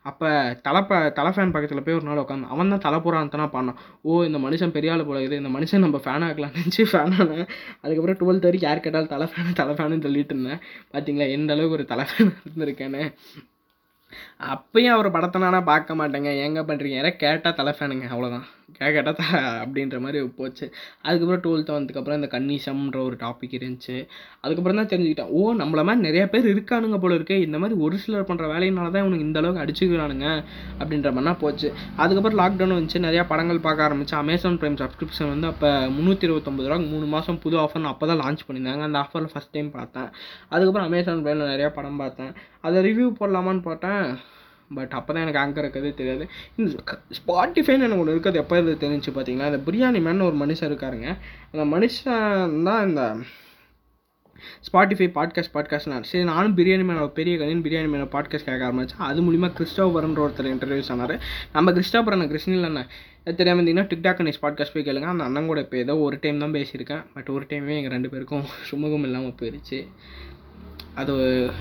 அப்போ 0.06 0.28
தலைப்ப 0.66 0.98
தலை 1.16 1.30
ஃபேன் 1.34 1.52
பக்கத்தில் 1.54 1.82
போய் 1.86 1.96
ஒரு 1.96 2.06
நாள் 2.08 2.20
உட்காந்து 2.22 2.50
அவன் 2.54 2.72
தான் 2.72 2.82
தலை 2.84 2.98
புறாந்தனா 3.04 3.46
பண்ணான் 3.54 3.78
ஓ 4.08 4.20
இந்த 4.28 4.38
மனுஷன் 4.44 4.72
பெரிய 4.76 4.92
ஆள் 4.94 5.04
போல 5.08 5.18
இது 5.26 5.40
இந்த 5.42 5.50
மனுஷன் 5.56 5.84
நம்ம 5.86 5.98
ஃபேன் 6.04 6.24
ஆகலாம் 6.28 6.54
நினச்சி 6.58 6.84
ஃபேன் 6.90 7.14
ஆனேன் 7.24 7.44
அதுக்கப்புறம் 7.82 8.18
டுவெல்த் 8.22 8.46
வரைக்கும் 8.48 8.68
யார் 8.68 8.84
கேட்டாலும் 8.86 9.12
தலை 9.14 9.26
ஃபேனு 9.32 9.52
தலை 9.60 9.74
ஃபேனு 9.78 10.00
சொல்லிட்டு 10.06 10.34
இருந்தேன். 10.36 10.62
பார்த்தீங்களா 10.94 11.28
எந்த 11.36 11.54
அளவுக்கு 11.56 11.78
ஒரு 11.78 11.86
தலை 11.92 12.06
ஃபேன் 12.10 12.32
இருந்திருக்கேன்னு. 12.46 13.02
அப்பயும் 14.54 14.94
அவர் 14.94 15.14
படத்தை 15.16 15.40
நானா 15.42 15.60
பார்க்க 15.72 16.00
மாட்டேங்க. 16.00 16.30
ஏங்க 16.44 16.62
பண்ணுறீங்க 16.70 16.98
யாரா 16.98 17.12
கேட்டால் 17.24 17.58
தலை 17.60 17.74
ஃபேனுங்க 17.78 18.08
அவ்வளோதான் 18.14 18.46
கேட்கட்டா 18.78 19.12
அப்படின்ற 19.62 19.96
மாதிரி 20.04 20.18
போச்சு. 20.38 20.66
அதுக்கப்புறம் 21.06 21.42
டுவெல்த்து 21.46 21.74
வந்ததுக்கப்புறம் 21.76 22.18
இந்த 22.20 22.28
கன்னிசம்ன்ற 22.34 22.98
ஒரு 23.08 23.16
டாபிக் 23.24 23.56
இருந்துச்சு. 23.58 23.96
அதுக்கப்புறம் 24.44 24.80
தான் 24.80 24.90
தெரிஞ்சுக்கிட்டேன் 24.92 25.32
ஓ 25.38 25.40
நம்மள 25.62 25.82
மாதிரி 25.88 26.04
நிறைய 26.08 26.24
பேர் 26.34 26.46
இருக்கானுங்க 26.54 26.98
போல 27.04 27.18
இருக்கே 27.18 27.38
இந்த 27.46 27.58
மாதிரி 27.62 27.78
ஒரு 27.86 27.98
சிலர் 28.04 28.28
பண்ணுற 28.30 28.46
வேலையினால 28.54 28.92
தான் 28.94 29.04
இவனுக்கு 29.04 29.28
இந்த 29.28 29.40
அளவுக்கு 29.42 29.64
அடிச்சுக்கிறானுங்க 29.64 30.28
அப்படின்ற 30.80 31.08
மாதிரிலாம் 31.14 31.40
போச்சு. 31.44 31.70
அதுக்கப்புறம் 32.02 32.40
லாக்டவுன் 32.42 32.76
வந்துச்சு 32.78 33.04
நிறையா 33.06 33.24
படங்கள் 33.32 33.64
பார்க்க 33.68 33.88
ஆரம்பிச்சு. 33.88 34.16
அமேசான் 34.22 34.58
ப்ரைம் 34.62 34.80
சப்ஸ்கிரிப்ஷன் 34.82 35.32
வந்து 35.34 35.48
அப்போ 35.52 35.70
முந்நூற்றி 35.96 36.28
இருபத்தொம்பது 36.28 36.68
ரூபா 36.70 36.80
மூணு 36.92 37.08
மாதம் 37.14 37.40
புது 37.44 37.58
ஆஃபர்னு 37.64 37.92
அப்போ 37.92 38.06
தான் 38.12 38.22
லான்ச் 38.24 38.46
பண்ணியிருந்தாங்க. 38.48 38.84
அந்த 38.88 38.98
ஆஃபரில் 39.04 39.32
ஃபஸ்ட் 39.34 39.54
டைம் 39.56 39.70
பார்த்தேன். 39.78 40.10
அதுக்கப்புறம் 40.52 40.88
அமேசான் 40.90 41.24
ப்ரைமில் 41.26 41.52
நிறையா 41.54 41.70
படம் 41.78 42.02
பார்த்தேன். 42.04 42.32
அதை 42.66 42.78
ரிவ்யூ 42.88 43.08
போடலாமான்னு 43.20 43.64
பார்த்தேன். 43.70 44.04
பட் 44.78 44.92
அப்போ 44.98 45.10
தான் 45.12 45.24
எனக்கு 45.26 45.42
ஆங்கர் 45.42 45.64
இருக்கிறதே 45.64 45.92
தெரியாது. 46.00 46.24
இந்த 46.56 46.96
ஸ்பாட்டிஃபைன்னு 47.18 47.86
எனக்கு 47.86 48.02
ஒன்று 48.02 48.16
இருக்கிறது 48.16 48.42
எப்போ 48.44 48.58
இது 48.62 48.78
தெரிஞ்சு 48.86 49.12
பார்த்தீங்களா? 49.16 49.50
இந்த 49.52 49.60
பிரியாணி 49.68 50.00
மேன் 50.06 50.26
ஒரு 50.30 50.38
மனுஷன் 50.42 50.70
இருக்காருங்க. 50.72 51.08
அந்த 51.52 51.64
மனுஷன் 51.74 52.58
தான் 52.68 52.82
இந்த 52.88 53.04
ஸ்பாட்டிஃபை 54.66 55.06
பாட்காஸ்ட் 55.16 55.52
பாட்காஸ்ட்னா 55.54 55.96
சரி 56.10 56.24
நானும் 56.30 56.54
பிரியாணி 56.58 56.84
மேன 56.88 57.06
பெரிய 57.18 57.34
கதையின் 57.40 57.64
பிரியாணி 57.64 57.88
மேன 57.94 58.06
பாட்காஸ்ட் 58.14 58.46
கேட்க 58.48 58.62
ஆரம்பிச்சேன். 58.68 59.02
அது 59.08 59.20
மூலிமா 59.26 59.48
கிறிஸ்டோபரன்ற 59.58 60.20
ஒருத்தர் 60.26 60.48
இன்டர்வியூஸ் 60.54 60.90
ஆனார் 60.94 61.14
நம்ம 61.56 61.72
கிறிஸ்டோபரன் 61.78 62.30
கிருஷ்ணில் 62.32 62.68
என்ன 62.70 62.84
தெரியாமல் 63.38 63.60
இருந்தீங்கன்னா 63.60 63.90
டிக்டாக் 63.90 64.22
நியூஸ் 64.26 64.42
பாட்காஸ்ட் 64.44 64.74
போய் 64.76 64.86
கேளுங்க. 64.86 65.08
அந்த 65.14 65.24
அண்ணன் 65.28 65.50
கூட 65.50 65.60
இப்போ 65.66 65.78
ஏதோ 65.84 65.96
ஒரு 66.06 66.18
டைம் 66.22 66.42
தான் 66.44 66.56
பேசியிருக்கேன். 66.58 67.02
பட் 67.16 67.28
ஒரு 67.36 67.46
டைமே 67.50 67.76
எங்கள் 67.80 67.94
ரெண்டு 67.96 68.10
பேருக்கும் 68.14 68.46
சுமூகம் 68.70 69.06
இல்லாமல் 69.08 69.36
போயிடுச்சு 69.40 69.80
அது 70.94 71.14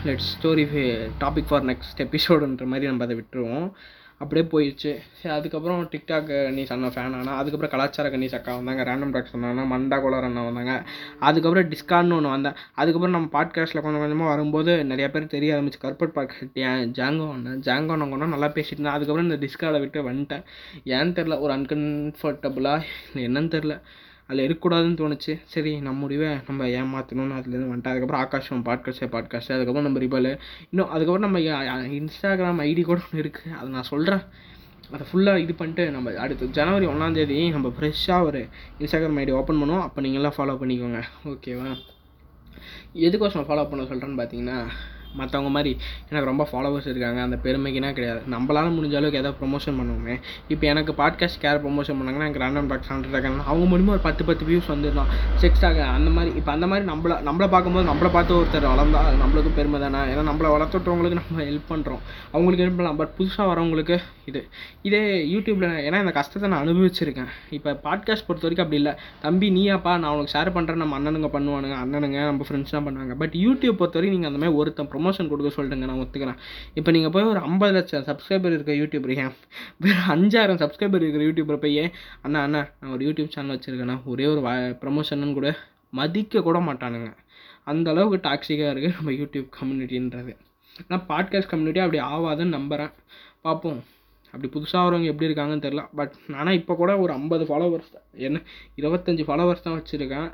let 0.06 0.26
story 0.32 0.66
topic 1.20 1.50
for 1.50 1.66
next 1.66 2.04
எபிசோடுன்ற 2.06 2.66
மாதிரி 2.66 2.86
நம்ம 2.86 3.04
அதை 3.04 3.16
விட்டுருவோம். 3.18 3.72
அப்படியே 4.18 4.48
போயிடுச்சு. 4.52 4.92
சரி 5.20 5.36
அதுக்கப்புறம் 5.36 5.84
டிக்டாக் 5.84 6.26
கன்னிஸ் 6.30 6.72
அண்ணா 6.72 6.88
ஃபேன் 6.88 7.14
ஆனால் 7.20 7.38
அதுக்கப்புறம் 7.38 7.70
கலாச்சார 7.70 8.10
கன்னிஸ் 8.10 8.36
அக்கா 8.36 8.56
வந்தாங்க 8.56 8.84
ரேண்டம் 8.84 9.12
டாக்ஸ் 9.12 9.32
வந்தாங்க 9.32 9.78
மண்டா 9.78 10.02
கோலர் 10.02 10.24
அண்ணா 10.24 10.44
வந்தாங்க. 10.44 10.86
அதுக்கப்புறம் 11.20 11.70
டிஸ்கார்ட்னு 11.70 12.18
ஒன்று 12.18 12.30
வந்தேன் 12.30 12.54
அதுக்கப்புறம் 12.76 13.16
நம்ம 13.20 13.30
பாட்காஸ்ட்டில் 13.38 13.82
கொஞ்சம் 13.82 14.00
கொஞ்சமாக 14.00 14.30
வரும்போது 14.30 14.86
நிறைய 14.86 15.12
பேர் 15.12 15.28
தெரிய 15.28 15.56
ஆரம்பிச்சு 15.56 15.80
கர்பட் 15.82 16.16
பாட்காஸ்ட் 16.16 16.60
ஜாங்கோ 17.00 17.32
அண்ணன் 17.32 17.60
ஜாங்கோ 17.60 17.92
அண்ணன் 17.92 18.30
நல்லா 18.30 18.48
பேசிட்டு 18.48 18.78
இருந்தேன் 18.78 18.94
அதுக்கப்புறம் 18.94 19.30
இந்த 19.30 19.48
டிஸ்கார்டை 19.48 19.80
விட்டு 19.80 20.10
வந்துட்டேன். 20.12 20.44
ஏன்னு 20.86 21.16
தெரில 21.20 21.40
ஒரு 21.40 21.54
அன்கம்ஃபர்டபுளாக 21.54 22.82
என்னன்னு 23.16 23.54
தெரில 23.58 23.82
அதில் 24.30 24.44
இருக்கக்கூடாதுன்னு 24.48 25.00
தோணுச்சு. 25.02 25.34
சரி 25.54 25.72
நம்ம 25.86 26.00
முடிவை 26.00 26.28
நம்ம 26.48 26.66
ஏமாற்றணும்னு 26.80 27.38
அதுலேருந்து 27.38 27.72
வந்துட்டு 27.72 27.92
அதுக்கப்புறம் 27.92 28.22
ஆகாஷம் 28.24 28.66
பாட்காஸ்டே 28.68 29.08
பாட்காஸ்ட்டு 29.16 29.56
அதுக்கப்புறம் 29.56 29.88
நம்ம 29.88 30.00
ரிபல் 30.00 30.30
இன்னும் 30.70 30.92
அதுக்கப்புறம் 30.96 31.26
நம்ம 31.28 31.40
இன்ஸ்டாகிராம் 32.00 32.62
ஐடி 32.68 32.84
கூட 32.90 33.00
ஒன்று 33.06 33.24
இருக்குது 33.24 33.56
அதை 33.60 33.68
நான் 33.76 33.90
சொல்கிறேன் 33.94 34.24
அதை 34.92 35.06
ஃபுல்லாக 35.10 35.44
இது 35.46 35.54
பண்ணிட்டு 35.54 35.84
நம்ம 35.92 36.14
அடுத்து 36.26 36.46
ஜனவரி 36.58 36.86
ஒன்றாந்தேதி 36.86 37.40
நம்ம 37.52 37.72
ஃப்ரெஷ்ஷாக 37.80 38.28
ஒரு 38.30 38.42
இன்ஸ்டாகிராம் 38.80 39.20
ஐடி 39.24 39.34
ஓப்பன் 39.40 39.60
பண்ணுவோம். 39.62 39.84
அப்போ 39.88 40.02
நீங்களாம் 40.02 40.38
ஃபாலோ 40.38 40.56
பண்ணிக்கோங்க. 40.62 41.02
ஓகேவா 41.26 41.72
எதுக்கோசம் 43.08 43.48
ஃபாலோ 43.50 43.66
பண்ண 43.70 43.84
சொல்கிறேன்னு 43.92 44.20
பார்த்தீங்கன்னா 44.22 44.60
மற்றவங்க 45.18 45.50
மாதிரி 45.50 45.78
எனக்கு 46.10 46.30
ரொம்ப 46.32 46.48
ஃபாலோவர்ஸ் 46.52 46.88
இருக்காங்க 46.88 47.22
அந்த 47.22 47.40
பெருமைக்குனா 47.44 47.94
கிடையாது. 47.94 48.22
நம்மளால 48.32 48.68
முடிஞ்ச 48.76 48.96
அளவுக்கு 48.96 49.18
எதாவது 49.18 49.40
ப்ரொமோஷன் 49.42 49.78
பண்ணுவோமே. 49.80 50.20
இப்போ 50.48 50.68
எனக்கு 50.68 50.92
பாட்காஸ்ட் 50.98 51.42
கேர் 51.42 51.62
ப்ரொமோஷன் 51.66 51.98
பண்ணாங்கன்னா 52.00 52.28
எனக்கு 52.28 52.40
ரேண்டம் 52.40 52.68
டாக்ஸ் 52.68 52.92
ஹண்ட்ரட் 52.92 53.10
இருக்காங்க 53.10 53.44
அவங்க 53.44 53.78
மூலிமா 53.78 53.88
ஒரு 53.88 54.00
பத்து 54.00 54.26
பத்து 54.26 54.46
வியூஸ் 54.46 54.70
வந்துடலாம். 54.70 55.10
செக்ஸ் 55.42 55.66
ஆக 55.66 55.86
அந்த 55.86 56.10
மாதிரி 56.10 56.36
இப்போ 56.36 56.52
அந்த 56.52 56.68
மாதிரி 56.68 56.92
நம்மள 56.92 57.18
நம்மளை 57.30 57.50
பார்க்கும்போது 57.50 57.90
நம்மளை 57.92 58.12
பார்த்து 58.12 58.36
ஒருத்தர் 58.36 58.68
வளர்ந்தா 58.74 59.02
அது 59.08 59.18
நம்மளுக்கு 59.24 59.52
பெருமை 59.56 59.80
தானே? 59.80 59.98
ஏன்னா 60.14 60.26
நம்மளை 60.30 60.50
வளர்த்துட்டவங்களுக்கு 60.56 61.20
நம்ம 61.22 61.44
ஹெல்ப் 61.44 61.70
பண்ணுறோம் 61.70 62.02
அவங்களுக்கு 62.32 62.66
ஹெல்ப் 62.66 62.80
பண்ணலாம்? 62.80 62.96
பட் 62.96 63.14
புதுசாக 63.18 63.48
வரவங்களுக்கு 63.52 64.00
இது. 64.26 64.48
இதே 64.82 65.02
யூடியூப்பில் 65.34 65.76
ஏன்னா 65.88 66.00
இந்த 66.00 66.12
கஷ்டத்தை 66.12 66.50
நான் 66.50 66.68
அனுபவிச்சிருக்கேன். 66.68 67.30
இப்போ 67.50 67.72
பாட்காஸ்ட் 67.72 68.28
பொறுத்த 68.28 68.48
வரைக்கும் 68.48 68.66
அப்படி 68.66 68.76
இல்லை. 68.76 68.94
தம்பி 69.22 69.50
நீயாப்பா 69.50 69.98
நான் 69.98 70.14
உனக்கு 70.16 70.34
ஷேர் 70.36 70.56
பண்ணுறேன் 70.58 70.82
நம்ம 70.84 71.00
அண்ணனுங்க 71.00 71.30
பண்ணுவானுங்க 71.36 71.78
அண்ணனுங்க 71.84 72.20
நம்ம 72.30 72.46
ஃப்ரெண்ட்ஸ்லாம் 72.50 72.86
பண்ணுவாங்க. 72.88 73.16
பட் 73.16 73.34
யூடியூப் 73.34 73.78
பொறுத்த 73.82 74.00
வரைக்கும் 74.00 74.16
நீங்கள் 74.16 74.32
அந்த 74.32 74.42
மாதிரி 74.42 74.58
ஒருத்தன் 74.58 74.92
ப்ரொமோஷன் 75.00 75.32
கொடுக்க 75.34 75.50
சொல்லிட்டுங்க 75.58 75.88
நான் 75.90 76.02
ஒத்துக்கிறேன். 76.04 76.40
இப்போ 76.80 76.92
நீங்கள் 76.96 77.14
போய் 77.16 77.30
ஒரு 77.32 77.40
ஐம்பது 77.50 77.74
லட்சம் 77.78 78.06
சப்ஸ்கிரைபர் 78.10 78.56
இருக்க 78.58 78.74
யூடியூபர் 78.82 79.14
ஏன் 79.24 79.36
அஞ்சாயிரம் 80.16 80.60
சப்ஸ்கிரைபர் 80.64 81.04
இருக்கிற 81.06 81.24
யூடியூபர் 81.30 81.64
போய் 81.66 81.82
அண்ணா 82.26 82.40
அண்ணா 82.48 82.62
நான் 82.80 82.94
ஒரு 82.96 83.04
யூடியூப் 83.08 83.34
சேனல் 83.36 83.56
வச்சுருக்கேண்ணா 83.56 83.98
ஒரே 84.14 84.26
ஒரு 84.34 84.42
ப்ரமோஷன் 84.82 85.38
கூட 85.38 85.50
மதிக்க 86.00 86.42
கூட 86.48 86.58
மாட்டானுங்க. 86.66 87.10
அந்த 87.72 87.88
அளவுக்கு 87.94 88.18
டாக்ஸிக்காக 88.28 88.72
இருக்குது 88.74 88.96
நம்ம 88.98 89.14
யூடியூப் 89.22 89.48
கம்யூனிட்டின்றது 89.60 90.34
ஆனால் 90.82 91.04
பாட்காஸ்ட் 91.12 91.52
கம்யூனிட்டி 91.54 91.82
அப்படி 91.86 92.00
ஆகாதுன்னு 92.12 92.56
நம்புகிறேன் 92.58 92.92
பார்ப்போம் 93.46 93.80
அப்படி 94.34 94.48
புதுசாக 94.56 94.82
வரவங்க 94.86 95.12
எப்படி 95.12 95.28
இருக்காங்கன்னு 95.30 95.66
தெரில 95.66 95.84
பட் 96.00 96.14
ஆனால் 96.40 96.58
இப்போ 96.60 96.74
கூட 96.82 96.92
ஒரு 97.04 97.12
ஐம்பது 97.20 97.46
ஃபாலோவர்ஸ் 97.50 97.92
என்ன 98.28 98.42
இருபத்தஞ்சி 98.82 99.24
ஃபாலோவர்ஸ் 99.30 99.66
தான் 99.68 99.78
வச்சுருக்கேன். 99.80 100.30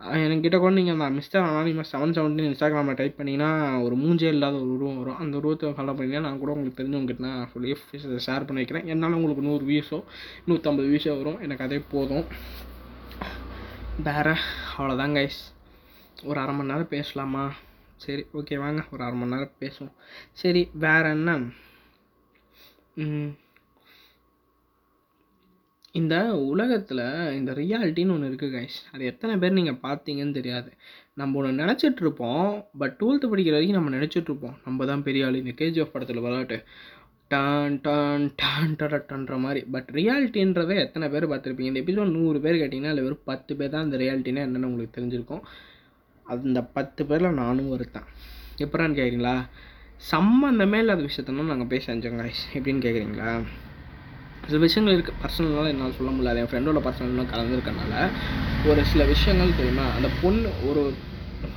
என்கிட்ட 0.00 0.58
கூட 0.58 0.72
நீங்கள் 0.74 0.94
அந்த 0.94 1.08
மிஸ்டர் 1.10 1.42
அனானிமஸ் 1.46 1.90
செவன் 1.92 2.14
செவன்டின் 2.16 2.46
இன்ஸ்டாகிராமில் 2.50 2.98
டைப் 3.00 3.18
பண்ணிங்கன்னா 3.18 3.50
ஒரு 3.82 3.94
மூஞ்சே 3.96 4.28
இல்லாத 4.34 4.56
ஒரு 4.56 4.70
உருவம் 4.76 4.98
வரும். 4.98 5.18
அந்த 5.22 5.36
உருவத்தை 5.36 5.70
ஃபாலோ 5.70 5.94
பண்ணிங்கன்னா 5.98 6.20
நான் 6.20 6.38
கூட 6.38 6.52
உங்களுக்கு 6.52 6.80
தெரிஞ்சவங்ககிட்ட 6.80 7.24
நான் 7.26 7.50
சொல்லி 7.52 7.76
ஷேர் 8.26 8.46
பண்ணி 8.46 8.62
வைக்கிறேன். 8.62 8.86
என்னால் 8.86 9.12
உங்களுக்கு 9.12 9.46
நூறு 9.48 9.64
வியூஸோ 9.70 9.98
நூற்றம்பது 10.48 10.88
வியூஸோ 10.92 11.16
வரும். 11.20 11.40
எனக்கு 11.40 11.64
அதே 11.64 11.78
போதும். 11.94 12.26
வேறு 14.08 14.34
அவ்வளோதான் 14.76 15.16
கைஸ் 15.18 15.40
ஒரு 16.24 16.40
அரை 16.40 16.54
மணி 16.54 16.72
நேரம் 16.72 16.92
பேசலாமா? 16.96 17.44
சரி 17.96 18.22
ஓகே 18.38 18.58
வாங்க. 18.58 18.82
ஒரு 18.92 19.02
அரை 19.04 19.16
மணி 19.18 19.34
நேரம் 19.34 19.56
பேசுவோம். 19.60 19.94
சரி 20.32 20.70
வேறு 20.84 21.10
என்ன? 21.10 21.38
இந்த 25.98 26.14
உலகத்தில் 26.52 27.02
இந்த 27.38 27.52
ரியாலிட்டின்னு 27.60 28.14
ஒன்று 28.14 28.28
இருக்குது 28.30 28.54
கைஸ் 28.56 28.76
அது 28.92 29.02
எத்தனை 29.10 29.34
பேர் 29.42 29.56
நீங்கள் 29.58 29.78
பார்த்தீங்கன்னு 29.86 30.36
தெரியாது. 30.38 30.70
நம்ம 31.20 31.38
ஒன்று 31.38 31.50
நினச்சிட்ருப்போம் 31.62 32.50
பட் 32.80 32.94
டுவெல்த்து 33.00 33.30
படிக்கிற 33.32 33.54
வரைக்கும் 33.56 33.78
நம்ம 33.78 33.92
நினச்சிட்ருப்போம் 33.96 34.56
நம்ம 34.66 34.86
தான் 34.90 35.04
பெரிய 35.08 35.26
ஆள். 35.26 35.40
இந்த 35.42 35.54
கேஜிஎஃப் 35.60 35.94
படத்தில் 35.94 36.22
விளாட்டு 36.26 36.58
டான் 37.32 37.76
டான் 37.86 38.24
டான் 38.40 38.76
டடட்டன்ற 38.80 39.34
மாதிரி. 39.44 39.60
பட் 39.74 39.88
ரியாலிட்டின்றதை 39.98 40.76
எத்தனை 40.84 41.08
பேர் 41.14 41.30
பார்த்துருப்பீங்க? 41.32 41.72
இந்த 41.72 41.82
எபிசோட் 41.84 42.14
நூறு 42.18 42.40
பேர் 42.44 42.60
கேட்டிங்கன்னா 42.60 42.92
அதில் 42.94 43.06
வெறும் 43.06 43.26
பத்து 43.30 43.56
பேர் 43.60 43.74
தான் 43.74 43.86
இந்த 43.88 43.98
ரியாலிட்டினா 44.02 44.44
என்னென்னு 44.46 44.70
உங்களுக்கு 44.70 44.96
தெரிஞ்சிருக்கும். 44.98 45.42
அந்த 46.26 46.60
பத்து 46.76 47.02
பேரில் 47.10 47.38
நானும் 47.42 47.72
ஒருத்தன். 47.76 48.08
எப்படான்னு 48.66 48.98
கேட்குறீங்களா 49.00 49.36
சம்மந்தமே 50.12 50.78
இல்லாத 50.84 51.02
விஷயத்தான் 51.08 51.52
நாங்கள் 51.54 51.70
போய் 51.72 51.86
செஞ்சோம் 51.88 52.20
கைஸ் 52.20 52.44
எப்படின்னு 52.56 52.84
கேட்குறீங்களா 52.86 53.32
சில 54.50 54.60
விஷயங்கள் 54.66 54.96
இருக்குது 54.96 55.20
பர்சனலாக 55.22 55.72
என்னால் 55.72 55.96
சொல்ல 55.98 56.10
முடியாது 56.16 56.40
என் 56.42 56.50
ஃப்ரெண்டோட 56.50 56.80
பர்சனல்லாம் 56.86 57.32
கலந்துருக்கனால 57.32 57.94
ஒரு 58.70 58.82
சில 58.92 59.04
விஷயங்கள் 59.14 59.58
தெரியுமா? 59.60 59.86
அந்த 59.96 60.10
பொண்ணு 60.22 60.50
ஒரு 60.70 60.82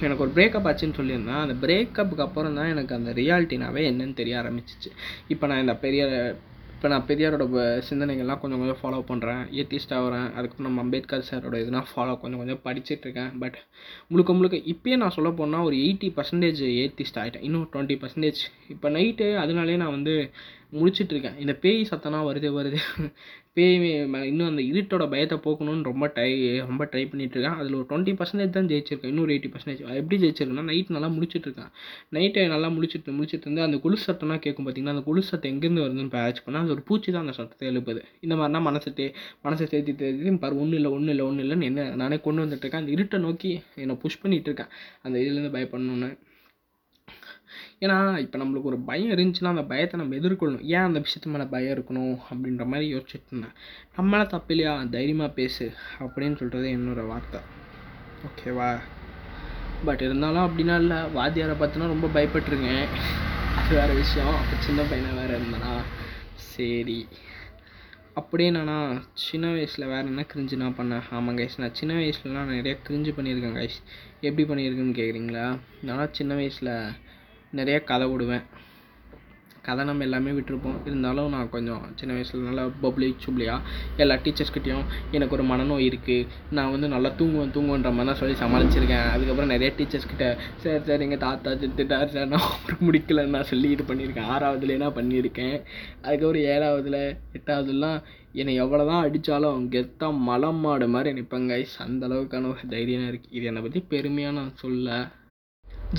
எனக்கு 0.06 0.24
ஒரு 0.26 0.34
பிரேக்கப் 0.38 0.68
ஆச்சுன்னு 0.70 0.98
சொல்லியிருந்தேன் 1.00 1.42
அந்த 1.44 1.56
பிரேக்கப்புக்கு 1.64 2.26
அப்புறம் 2.26 2.58
தான் 2.60 2.72
எனக்கு 2.74 2.94
அந்த 2.98 3.12
ரியாலிட்டினாவே 3.20 3.82
என்னன்னு 3.90 4.20
தெரிய 4.22 4.36
ஆரம்பிச்சிச்சு. 4.42 4.90
இப்போ 5.34 5.48
நான் 5.52 5.64
இந்த 5.66 5.76
பெரிய 5.86 6.04
இப்போ 6.76 6.92
நான் 6.94 7.06
பெரியாரோட 7.10 7.44
சிந்தனைகள்லாம் 7.90 8.40
கொஞ்சம் 8.40 8.62
கொஞ்சம் 8.62 8.80
ஃபாலோ 8.80 8.98
பண்ணுறேன் 9.10 9.44
ஏத்திஸ்ட் 9.60 9.94
ஆகிறேன். 9.98 10.26
அதுக்கப்புறம் 10.38 10.68
நம்ம 10.68 10.82
அம்பேத்கர் 10.86 11.28
சாரோட 11.28 11.60
இதெல்லாம் 11.62 11.88
ஃபாலோ 11.92 12.14
கொஞ்சம் 12.24 12.42
கொஞ்சம் 12.42 12.60
படிச்சுட்ருக்கேன் 12.66 13.32
பட் 13.44 13.58
முழுக்க 14.12 14.34
முழுக்க 14.40 14.58
இப்போயே 14.74 14.96
நான் 15.04 15.16
சொல்ல 15.18 15.30
போனால் 15.40 15.68
ஒரு 15.68 15.78
எயிட்டி 15.84 16.10
பர்சன்டேஜ் 16.18 16.64
ஏத்திஸ்ட் 16.84 17.20
ஆகிட்டேன் 17.22 17.46
இன்னும் 17.50 17.70
டுவெண்ட்டி 17.74 17.98
பர்சன்டேஜ் 18.02 18.42
இப்போ 18.74 18.90
நைட்டு 18.98 19.28
அதனாலே 19.44 19.78
நான் 19.84 19.96
வந்து 19.98 20.16
முடிச்சிட்ருக்கேன் 20.80 21.40
இந்த 21.44 21.54
பேய் 21.64 21.90
சத்தம்லாம் 21.92 22.28
வருது 22.30 22.50
வருது. 22.58 22.80
பேய் 23.58 23.76
இன்னும் 24.30 24.48
அந்த 24.52 24.62
இருட்டோட 24.70 25.04
பயத்தை 25.14 25.38
போக்கணும்னு 25.44 25.88
ரொம்ப 25.90 26.06
ட்ரை 26.16 26.30
ரொம்ப 26.70 26.84
ட்ரை 26.92 27.04
பண்ணிகிட்ருக்கேன் 27.10 27.58
அதில் 27.60 27.78
ஒரு 27.80 27.86
டுவெண்ட்டி 27.90 28.14
பர்சன்டேஜ் 28.20 28.56
தான் 28.56 28.70
ஜெயிச்சிருக்கேன். 28.72 29.12
இன்னொரு 29.14 29.34
எயிட்டி 29.36 29.50
பர்சன்டேஜ் 29.54 29.82
எப்படி 30.00 30.18
ஜெயிச்சிருக்கேன்னா 30.24 30.66
நைட் 30.70 30.90
நல்லா 30.96 31.10
முடிச்சிட்ருக்கேன் 31.18 31.70
நைட்டை 32.18 32.46
நல்லா 32.54 32.70
முடிச்சிட்டு 32.78 33.16
முடிச்சிட்டு 33.18 33.48
இருந்து 33.48 33.66
அந்த 33.68 33.80
குளிர் 33.86 34.06
சத்தம்லாம் 34.08 34.44
கேட்கும் 34.46 34.68
பார்த்தீங்கன்னா 34.68 34.96
அந்த 34.96 35.06
குளிர் 35.10 35.30
சத்தம் 35.30 35.54
எங்கேருந்து 35.54 35.86
வருதுன்னு 35.86 36.14
பேட்ச் 36.18 36.44
பண்ணால் 36.48 36.66
அது 36.66 36.76
ஒரு 36.78 36.86
பூச்சி 36.90 37.10
தான் 37.16 37.26
அந்த 37.26 37.36
சத்தத்தை 37.40 37.70
எழுப்புது. 37.74 38.04
இந்த 38.26 38.36
மாதிரினா 38.42 38.64
மனசை 38.70 38.94
தே 39.00 39.08
மனசை 39.48 39.68
தேத்தி 39.74 39.96
தேர்த்தி 40.02 40.36
பாரு 40.46 40.60
ஒன்றும் 40.64 40.80
இல்லை 40.82 40.92
ஒன்றும் 40.98 41.16
இல்லை 41.16 41.28
ஒன்றும் 41.30 41.46
இல்லைன்னு 41.46 41.70
என்ன 41.72 41.90
நானே 42.04 42.20
கொண்டு 42.28 42.44
வந்துட்டுருக்கேன். 42.46 42.84
அந்த 42.84 42.94
இருட்டை 42.98 43.20
நோக்கி 43.28 43.52
என்னை 43.84 43.98
புஷ் 44.06 44.22
பண்ணிகிட்ருக்கேன் 44.24 44.72
அந்த 45.06 45.16
இதுலேருந்து 45.24 45.56
பயப்படணுன்னு 45.58 46.12
ஏன்னா 47.84 48.18
இப்போ 48.18 48.40
நம்மளுக்கு 48.40 48.62
ஒரு 48.62 48.78
பயம் 48.80 49.18
இருந்துச்சுன்னா 49.18 49.46
அந்த 49.46 49.64
பயத்தை 49.64 50.00
நம்ம 50.00 50.16
எதிர்கொள்ளணும். 50.16 50.62
ஏன் 50.62 50.80
அந்த 50.80 51.00
விஷயத்து 51.00 51.26
மேலே 51.26 51.44
பயம் 51.44 51.78
இருக்கணும் 51.78 52.18
அப்படின்ற 52.34 52.66
மாதிரி 52.66 52.96
யோசிச்சுட்டு 52.96 53.30
இருந்தேன். 53.32 53.54
நம்மளால 53.98 54.28
தப்பு 54.28 54.56
இல்லையா? 54.56 54.84
தைரியமாக 54.84 55.32
பேசு 55.32 55.72
அப்படின்னு 56.00 56.38
சொல்கிறது 56.38 56.70
என்னோட 56.70 57.08
வார்த்தை. 57.08 57.40
ஓகேவா? 58.28 58.80
பட் 59.86 60.02
இருந்தாலும் 60.02 60.46
அப்படின்னா 60.48 60.76
இல்லை. 60.76 60.98
வாத்தியாரை 60.98 61.56
பார்த்தினா 61.56 61.88
ரொம்ப 61.88 62.08
பயப்பட்டுருக்கேன். 62.08 62.86
அது 63.58 63.76
வேறு 63.76 63.94
விஷயம். 63.94 64.36
அப்போ 64.36 64.56
சின்ன 64.60 64.82
பையனாக 64.82 65.20
வேறு 65.20 65.40
இருந்தானா? 65.40 65.74
சரி. 66.36 67.08
அப்படியே 68.14 68.50
நானா 68.50 69.02
சின்ன 69.14 69.52
வயசில் 69.52 69.88
வேறு 69.88 70.06
என்ன 70.06 70.26
கிரிஞ்சு 70.34 70.56
நான் 70.56 70.76
பண்ணேன்? 70.78 71.02
ஆமாம் 71.12 71.38
கைஸ் 71.38 71.58
நான் 71.58 71.74
சின்ன 71.74 71.94
வயசுலலாம் 71.94 72.54
நிறையா 72.54 72.78
கிரிஞ்சு 72.88 73.14
பண்ணியிருக்கேன் 73.18 73.56
கைஸ் 73.60 73.80
எப்படி 74.22 74.44
பண்ணியிருக்கேன்னு 74.44 74.98
கேட்குறீங்களா? 75.00 75.60
நான் 75.82 76.14
சின்ன 76.14 76.34
வயசில் 76.34 76.70
நிறைய 77.60 77.80
கதை 77.92 78.08
விடுவேன். 78.12 78.46
கதை 79.66 79.82
நம்ம 79.88 80.04
எல்லாமே 80.06 80.32
விட்டுருப்போம். 80.38 80.80
இருந்தாலும் 80.88 81.34
நான் 81.34 81.52
கொஞ்சம் 81.54 81.84
சின்ன 82.00 82.16
வயசில் 82.16 82.48
நல்லா 82.48 82.64
பப்ளி 82.82 83.08
சுப்ளியாக 83.26 83.70
எல்லா 84.04 84.16
டீச்சர்ஸ்கிட்டையும் 84.24 84.88
எனக்கு 85.16 85.36
ஒரு 85.38 85.44
மனநோய் 85.52 85.88
இருக்குது 85.90 86.28
நான் 86.58 86.72
வந்து 86.74 86.88
நல்லா 86.94 87.10
தூங்குவேன் 87.20 87.54
தூங்குவேன்ற 87.58 87.92
மாதிரி 87.98 88.10
தான் 88.10 88.20
சொல்லி 88.22 88.36
சமாளிச்சிருக்கேன். 88.42 89.08
அதுக்கப்புறம் 89.14 89.54
நிறைய 89.54 89.70
டீச்சர்ஸ்கிட்ட 89.78 90.28
சார் 90.64 90.86
சார் 90.90 91.06
எங்கள் 91.08 91.24
தாத்தா 91.26 91.54
திட்டார் 91.78 92.14
சார் 92.16 92.30
நான் 92.34 92.46
அவருக்கு 92.50 92.90
முடிக்கல 92.90 93.26
நான் 93.38 93.50
சொல்லி 93.54 93.72
இது 93.76 93.86
பண்ணியிருக்கேன். 93.94 94.30
ஆறாவதுலேயே 94.36 94.82
நான் 94.84 94.98
பண்ணியிருக்கேன். 95.00 95.58
அதுக்கப்புறம் 96.06 96.50
ஏழாவதுல 96.56 97.00
எட்டாவதுலாம் 97.40 98.00
என்னை 98.42 98.54
எவ்வளோ 98.62 98.84
தான் 98.92 99.04
அடித்தாலும் 99.08 99.66
கெத்தாக 99.74 100.22
மலம் 100.30 100.64
மாடு 100.66 100.86
மாதிரி 100.94 101.18
நிற்பங்க 101.18 101.54
கைஸ் 101.56 101.82
அந்த 101.88 102.04
அளவுக்கான 102.10 102.50
ஒரு 102.54 102.72
தைரியம் 102.78 103.10
இருக்குது 103.12 103.36
இது 103.40 103.48
என்னை 103.52 103.62
பற்றி 103.66 103.82
பெருமையாக 103.94 104.40
நான் 104.40 104.56
சொல்ல 104.64 105.04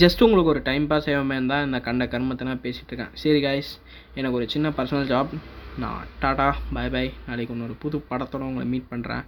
ஜஸ்ட் 0.00 0.22
உங்களுக்கு 0.24 0.52
ஒரு 0.52 0.60
டைம் 0.68 0.86
பாஸ் 0.90 1.08
ஆகாமல் 1.10 1.36
இருந்தால் 1.36 1.64
இந்த 1.66 1.78
கண்ட 1.86 2.04
கர்மத்தை 2.12 2.54
பேசிகிட்டு 2.64 2.90
இருக்கேன். 2.92 3.12
சரி 3.22 3.40
காய்ஸ் 3.44 3.70
எனக்கு 4.14 4.38
ஒரு 4.38 4.46
சின்ன 4.54 4.72
பர்சனல் 4.78 5.06
ஜாப் 5.12 5.34
நான் 5.82 6.08
டாடா 6.22 6.48
பாய் 6.72 6.90
பாய் 6.94 7.12
நாளைக்கு 7.28 7.54
இன்னொரு 7.54 7.76
புது 7.84 8.02
படத்தோட 8.10 8.48
உங்களை 8.50 8.66
மீட் 8.72 8.90
பண்ணுறேன் 8.90 9.24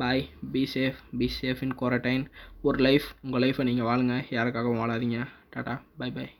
bye 0.00 0.24
be 0.52 0.64
safe 0.74 0.98
be 1.18 1.30
safe 1.40 1.62
in 1.66 1.78
quarantine 1.82 2.26
ஒரு 2.62 2.78
லைஃப் 2.88 3.08
உங்கள் 3.22 3.44
லைஃப்பை 3.46 3.70
நீங்கள் 3.70 3.90
வாழுங்க. 3.90 4.16
யாருக்காகவும் 4.38 4.82
வாழாதீங்க. 4.84 5.20
டாடா 5.54 5.76
பாய் 5.98 6.16
பாய் 6.18 6.32